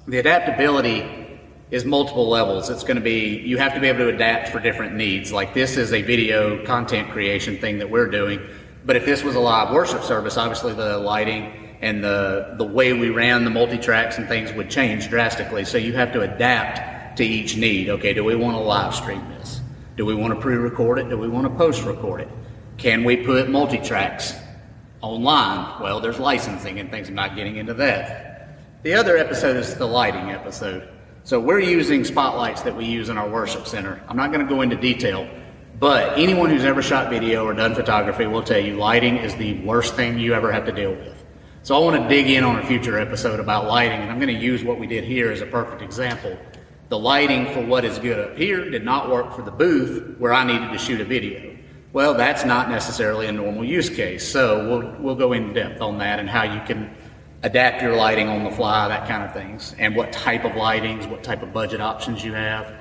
the 0.07 0.19
adaptability 0.19 1.18
is 1.71 1.85
multiple 1.85 2.29
levels. 2.29 2.71
It's 2.71 2.83
going 2.83 2.97
to 2.97 3.03
be, 3.03 3.39
you 3.39 3.59
have 3.59 3.75
to 3.75 3.81
be 3.81 3.89
able 3.89 4.01
to 4.01 4.09
adapt 4.09 4.49
for 4.49 4.59
different 4.59 4.95
needs. 4.95 5.33
Like 5.33 5.53
this 5.53 5.77
is 5.77 5.93
a 5.93 6.03
video 6.03 6.65
content 6.65 7.11
creation 7.11 7.59
thing 7.59 7.79
that 7.79 7.91
we're 7.91 8.09
doing. 8.09 8.41
But 8.87 8.97
if 8.97 9.05
this 9.05 9.23
was 9.23 9.35
a 9.35 9.41
live 9.41 9.73
worship 9.73 10.03
service, 10.03 10.37
obviously 10.37 10.73
the 10.73 10.99
lighting 10.99 11.77
and 11.81 12.03
the, 12.03 12.55
the 12.57 12.65
way 12.65 12.93
we 12.93 13.11
ran 13.11 13.45
the 13.45 13.51
multi 13.51 13.79
tracks 13.79 14.19
and 14.19 14.27
things 14.27 14.53
would 14.53 14.71
change 14.71 15.09
drastically. 15.09 15.65
So 15.65 15.79
you 15.79 15.93
have 15.93 16.13
to 16.13 16.23
adapt 16.23 17.17
to 17.19 17.25
each 17.25 17.57
need. 17.57 17.91
Okay, 17.91 18.15
do 18.15 18.25
we 18.25 18.35
want 18.35 18.57
to 18.57 18.61
live 18.61 18.95
stream 18.95 19.29
this? 19.29 19.61
Do 19.97 20.07
we 20.07 20.15
want 20.15 20.35
to 20.35 20.41
pre 20.41 20.57
record 20.57 20.99
it? 20.99 21.09
Do 21.11 21.19
we 21.19 21.29
want 21.29 21.47
to 21.47 21.55
post 21.55 21.85
record 21.85 22.23
it? 22.23 22.29
Can 22.79 23.05
we 23.05 23.17
put 23.17 23.51
multi 23.51 23.79
tracks 23.79 24.35
online? 25.01 25.83
Well, 25.83 26.01
there's 26.01 26.19
licensing 26.19 26.79
and 26.79 26.91
things. 26.91 27.09
I'm 27.09 27.15
not 27.15 27.37
getting 27.37 27.57
into 27.57 27.75
that. 27.75 28.59
The 28.85 28.95
other 28.95 29.17
episode 29.17 29.57
is 29.57 29.75
the 29.75 29.87
lighting 29.87 30.31
episode. 30.31 30.89
So 31.29 31.39
we're 31.39 31.61
using 31.61 32.07
spotlights 32.07 32.63
that 32.63 32.75
we 32.75 32.87
use 32.87 33.11
in 33.11 33.19
our 33.19 33.29
worship 33.29 33.67
center. 33.67 34.01
I'm 34.09 34.17
not 34.17 34.33
going 34.33 34.41
to 34.41 34.51
go 34.51 34.63
into 34.63 34.77
detail, 34.77 35.29
but 35.79 36.19
anyone 36.19 36.49
who's 36.49 36.65
ever 36.65 36.81
shot 36.81 37.11
video 37.11 37.45
or 37.45 37.53
done 37.53 37.75
photography 37.75 38.27
will 38.27 38.43
tell 38.43 38.59
you 38.59 38.77
lighting 38.77 39.19
is 39.19 39.37
the 39.37 39.61
worst 39.61 39.95
thing 39.95 40.19
you 40.19 40.33
ever 40.33 40.51
have 40.51 40.65
to 40.65 40.73
deal 40.73 40.93
with. 40.93 41.23
So 41.65 41.77
I 41.77 41.85
want 41.85 42.03
to 42.03 42.09
dig 42.09 42.31
in 42.31 42.45
on 42.45 42.59
a 42.59 42.67
future 42.67 42.99
episode 42.99 43.41
about 43.41 43.67
lighting, 43.67 44.01
and 44.01 44.11
I'm 44.11 44.19
going 44.19 44.35
to 44.35 44.43
use 44.43 44.65
what 44.65 44.79
we 44.79 44.87
did 44.87 45.05
here 45.05 45.31
as 45.31 45.43
a 45.43 45.47
perfect 45.47 45.83
example. 45.83 46.35
the 46.89 46.99
lighting 46.99 47.53
for 47.53 47.61
what 47.61 47.85
is 47.85 47.99
good 47.99 48.19
up 48.19 48.39
here 48.39 48.71
did 48.71 48.83
not 48.83 49.11
work 49.11 49.35
for 49.37 49.43
the 49.43 49.51
booth 49.51 50.17
where 50.19 50.33
I 50.33 50.45
needed 50.45 50.73
to 50.73 50.79
shoot 50.79 50.99
a 51.03 51.05
video. 51.05 51.59
Well, 51.93 52.15
that's 52.15 52.47
not 52.47 52.71
necessarily 52.71 53.27
a 53.27 53.33
normal 53.33 53.67
use 53.67 53.91
case. 53.91 54.27
So 54.27 54.67
we'll, 54.67 54.97
we'll 54.99 55.15
go 55.15 55.35
in 55.35 55.53
depth 55.53 55.83
on 55.83 55.99
that 55.99 56.21
and 56.21 56.31
how 56.31 56.45
you 56.45 56.63
can 56.63 56.97
adapt 57.43 57.83
your 57.83 57.95
lighting 57.95 58.29
on 58.29 58.45
the 58.45 58.51
fly, 58.51 58.89
that 58.89 59.09
kind 59.09 59.23
of 59.23 59.33
things, 59.33 59.75
and 59.79 59.95
what 59.95 60.13
type 60.13 60.45
of 60.45 60.53
lightings, 60.53 61.09
what 61.09 61.23
type 61.23 61.43
of 61.43 61.53
budget 61.53 61.81
options 61.81 62.25
you 62.25 62.33
have. 62.33 62.73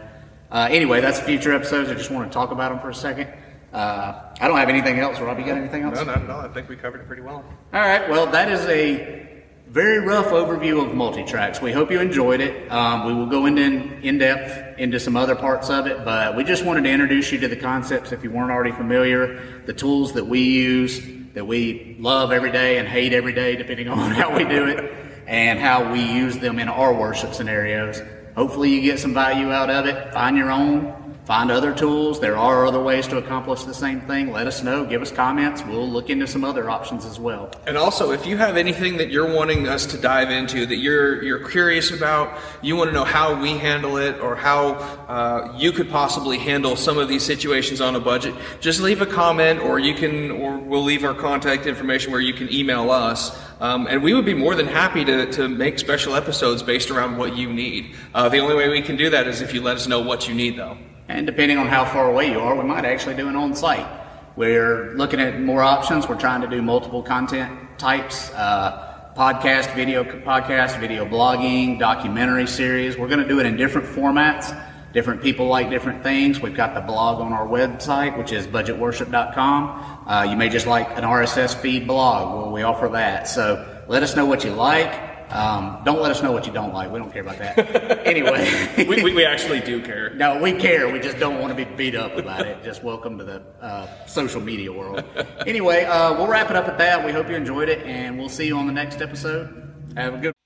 Uh, 0.49 0.67
anyway, 0.71 1.01
that's 1.01 1.19
future 1.19 1.53
episodes. 1.53 1.89
I 1.89 1.93
just 1.93 2.09
want 2.09 2.31
to 2.31 2.33
talk 2.33 2.51
about 2.51 2.71
them 2.71 2.79
for 2.79 2.89
a 2.89 2.95
second. 2.95 3.29
Uh, 3.73 4.31
I 4.39 4.47
don't 4.47 4.57
have 4.57 4.69
anything 4.69 4.99
else. 4.99 5.19
Rob, 5.19 5.37
you 5.37 5.45
got 5.45 5.57
anything 5.57 5.83
else? 5.83 5.95
No, 5.95 6.05
not 6.05 6.23
at 6.23 6.29
all. 6.29 6.41
I 6.41 6.47
think 6.47 6.69
we 6.69 6.77
covered 6.77 7.01
it 7.01 7.07
pretty 7.07 7.21
well. 7.21 7.43
All 7.73 7.81
right. 7.81 8.09
Well, 8.09 8.25
that 8.27 8.49
is 8.49 8.65
a 8.65 9.43
very 9.67 9.99
rough 9.99 10.27
overview 10.27 10.83
of 10.85 10.95
multi-tracks. 10.95 11.61
We 11.61 11.73
hope 11.73 11.91
you 11.91 11.99
enjoyed 11.99 12.39
it. 12.39 12.71
Um, 12.71 13.05
we 13.05 13.13
will 13.13 13.25
go 13.25 13.45
into 13.45 13.61
in 13.99 14.17
depth 14.17 14.79
into 14.79 14.99
some 14.99 15.17
other 15.17 15.35
parts 15.35 15.69
of 15.69 15.87
it, 15.87 16.05
but 16.05 16.37
we 16.37 16.45
just 16.45 16.63
wanted 16.63 16.83
to 16.83 16.89
introduce 16.89 17.31
you 17.33 17.39
to 17.39 17.49
the 17.49 17.57
concepts 17.57 18.13
if 18.13 18.23
you 18.23 18.31
weren't 18.31 18.51
already 18.51 18.71
familiar, 18.71 19.61
the 19.65 19.73
tools 19.73 20.13
that 20.13 20.25
we 20.25 20.39
use, 20.39 21.05
that 21.37 21.45
we 21.45 21.95
love 21.99 22.31
every 22.31 22.51
day 22.51 22.79
and 22.79 22.87
hate 22.87 23.13
every 23.13 23.31
day, 23.31 23.55
depending 23.55 23.87
on 23.89 24.09
how 24.09 24.35
we 24.35 24.43
do 24.43 24.65
it, 24.65 24.91
and 25.27 25.59
how 25.59 25.91
we 25.91 26.01
use 26.01 26.39
them 26.39 26.57
in 26.57 26.67
our 26.67 26.91
worship 26.91 27.31
scenarios. 27.35 28.01
Hopefully, 28.37 28.69
you 28.69 28.81
get 28.81 28.99
some 28.99 29.15
value 29.15 29.51
out 29.51 29.71
of 29.71 29.87
it. 29.87 30.13
Find 30.13 30.37
your 30.37 30.51
own 30.51 31.07
find 31.27 31.51
other 31.51 31.75
tools. 31.75 32.21
There 32.21 32.37
are 32.37 32.65
other 32.65 32.81
ways 32.81 33.05
to 33.07 33.17
accomplish 33.17 33.63
the 33.63 33.73
same 33.73 33.99
thing. 34.01 34.31
Let 34.31 34.47
us 34.47 34.63
know. 34.63 34.85
Give 34.85 35.01
us 35.01 35.11
comments. 35.11 35.61
We'll 35.61 35.89
look 35.89 36.09
into 36.09 36.25
some 36.25 36.45
other 36.45 36.69
options 36.69 37.03
as 37.03 37.19
well. 37.19 37.51
And 37.67 37.77
also, 37.77 38.11
if 38.11 38.25
you 38.25 38.37
have 38.37 38.55
anything 38.55 38.95
that 38.97 39.09
you're 39.09 39.35
wanting 39.35 39.67
us 39.67 39.85
to 39.87 39.97
dive 39.97 40.31
into, 40.31 40.65
that 40.65 40.77
you're 40.77 41.21
you're 41.21 41.49
curious 41.49 41.91
about, 41.91 42.39
you 42.61 42.77
want 42.77 42.91
to 42.91 42.93
know 42.93 43.03
how 43.03 43.41
we 43.41 43.57
handle 43.57 43.97
it 43.97 44.21
or 44.21 44.37
how 44.37 44.75
uh, 45.09 45.53
you 45.57 45.73
could 45.73 45.89
possibly 45.89 46.37
handle 46.37 46.77
some 46.77 46.97
of 46.97 47.09
these 47.09 47.23
situations 47.23 47.81
on 47.81 47.97
a 47.97 47.99
budget, 47.99 48.33
just 48.61 48.79
leave 48.79 49.01
a 49.01 49.05
comment, 49.05 49.59
or 49.59 49.79
you 49.79 49.95
can, 49.95 50.31
or 50.31 50.57
we'll 50.57 50.83
leave 50.83 51.03
our 51.03 51.13
contact 51.13 51.65
information 51.65 52.13
where 52.13 52.21
you 52.21 52.33
can 52.33 52.51
email 52.53 52.89
us. 52.89 53.37
Um, 53.59 53.87
and 53.87 54.03
we 54.03 54.13
would 54.13 54.25
be 54.25 54.35
more 54.35 54.53
than 54.55 54.67
happy 54.67 55.03
to, 55.05 55.31
to 55.33 55.47
make 55.47 55.79
special 55.79 56.15
episodes 56.15 56.61
based 56.61 56.91
around 56.91 57.17
what 57.17 57.35
you 57.35 57.51
need. 57.51 57.95
Uh, 58.13 58.29
the 58.29 58.37
only 58.37 58.55
way 58.55 58.69
we 58.69 58.81
can 58.81 58.97
do 58.97 59.09
that 59.09 59.27
is 59.27 59.41
if 59.41 59.53
you 59.53 59.61
let 59.61 59.77
us 59.77 59.87
know 59.87 59.99
what 59.99 60.27
you 60.27 60.35
need, 60.35 60.57
though. 60.57 60.77
And 61.07 61.25
depending 61.25 61.57
on 61.57 61.67
how 61.67 61.85
far 61.85 62.09
away 62.09 62.31
you 62.31 62.39
are, 62.39 62.55
we 62.55 62.63
might 62.63 62.85
actually 62.85 63.15
do 63.15 63.27
an 63.27 63.35
on 63.35 63.55
site. 63.55 63.87
We're 64.35 64.93
looking 64.93 65.19
at 65.19 65.41
more 65.41 65.63
options. 65.63 66.07
We're 66.07 66.19
trying 66.19 66.41
to 66.41 66.47
do 66.47 66.61
multiple 66.61 67.01
content 67.01 67.79
types 67.79 68.31
uh, 68.33 69.11
podcast, 69.15 69.73
video 69.73 70.03
podcast, 70.03 70.79
video 70.79 71.05
blogging, 71.05 71.79
documentary 71.79 72.45
series. 72.45 72.97
We're 72.97 73.07
going 73.07 73.21
to 73.21 73.27
do 73.27 73.39
it 73.39 73.47
in 73.47 73.57
different 73.57 73.87
formats. 73.87 74.55
Different 74.93 75.21
people 75.21 75.47
like 75.47 75.69
different 75.69 76.03
things. 76.03 76.39
We've 76.39 76.55
got 76.55 76.73
the 76.73 76.81
blog 76.81 77.19
on 77.19 77.33
our 77.33 77.45
website, 77.45 78.17
which 78.17 78.31
is 78.31 78.47
budgetworship.com. 78.47 80.07
Uh, 80.07 80.23
you 80.23 80.37
may 80.37 80.49
just 80.49 80.65
like 80.65 80.89
an 80.97 81.03
RSS 81.03 81.55
feed 81.55 81.87
blog. 81.87 82.37
Well, 82.37 82.51
we 82.51 82.63
offer 82.63 82.87
that. 82.89 83.27
So 83.27 83.83
let 83.87 84.03
us 84.03 84.15
know 84.15 84.25
what 84.25 84.43
you 84.43 84.51
like. 84.51 85.07
Um, 85.29 85.81
don't 85.83 86.01
let 86.01 86.11
us 86.11 86.23
know 86.23 86.31
what 86.31 86.47
you 86.47 86.53
don't 86.53 86.73
like. 86.73 86.89
We 86.89 86.99
don't 86.99 87.11
care 87.11 87.21
about 87.21 87.37
that. 87.39 88.07
anyway, 88.07 88.47
we, 88.77 89.03
we, 89.03 89.13
we, 89.13 89.25
actually 89.25 89.59
do 89.59 89.81
care. 89.81 90.13
No, 90.13 90.41
we 90.41 90.53
care. 90.53 90.89
We 90.89 90.99
just 90.99 91.19
don't 91.19 91.41
want 91.41 91.55
to 91.55 91.65
be 91.65 91.69
beat 91.75 91.95
up 91.95 92.15
about 92.15 92.45
it. 92.45 92.63
Just 92.63 92.81
welcome 92.81 93.17
to 93.17 93.25
the 93.25 93.43
uh, 93.61 94.05
social 94.05 94.39
media 94.39 94.71
world. 94.71 95.03
Anyway, 95.45 95.83
uh, 95.83 96.13
we'll 96.13 96.27
wrap 96.27 96.49
it 96.49 96.55
up 96.55 96.69
at 96.69 96.77
that. 96.77 97.05
We 97.05 97.11
hope 97.11 97.27
you 97.27 97.35
enjoyed 97.35 97.67
it, 97.67 97.85
and 97.85 98.17
we'll 98.17 98.29
see 98.29 98.47
you 98.47 98.57
on 98.57 98.67
the 98.67 98.73
next 98.73 99.01
episode. 99.01 99.73
Have 99.97 100.13
a 100.13 100.17
good 100.17 100.36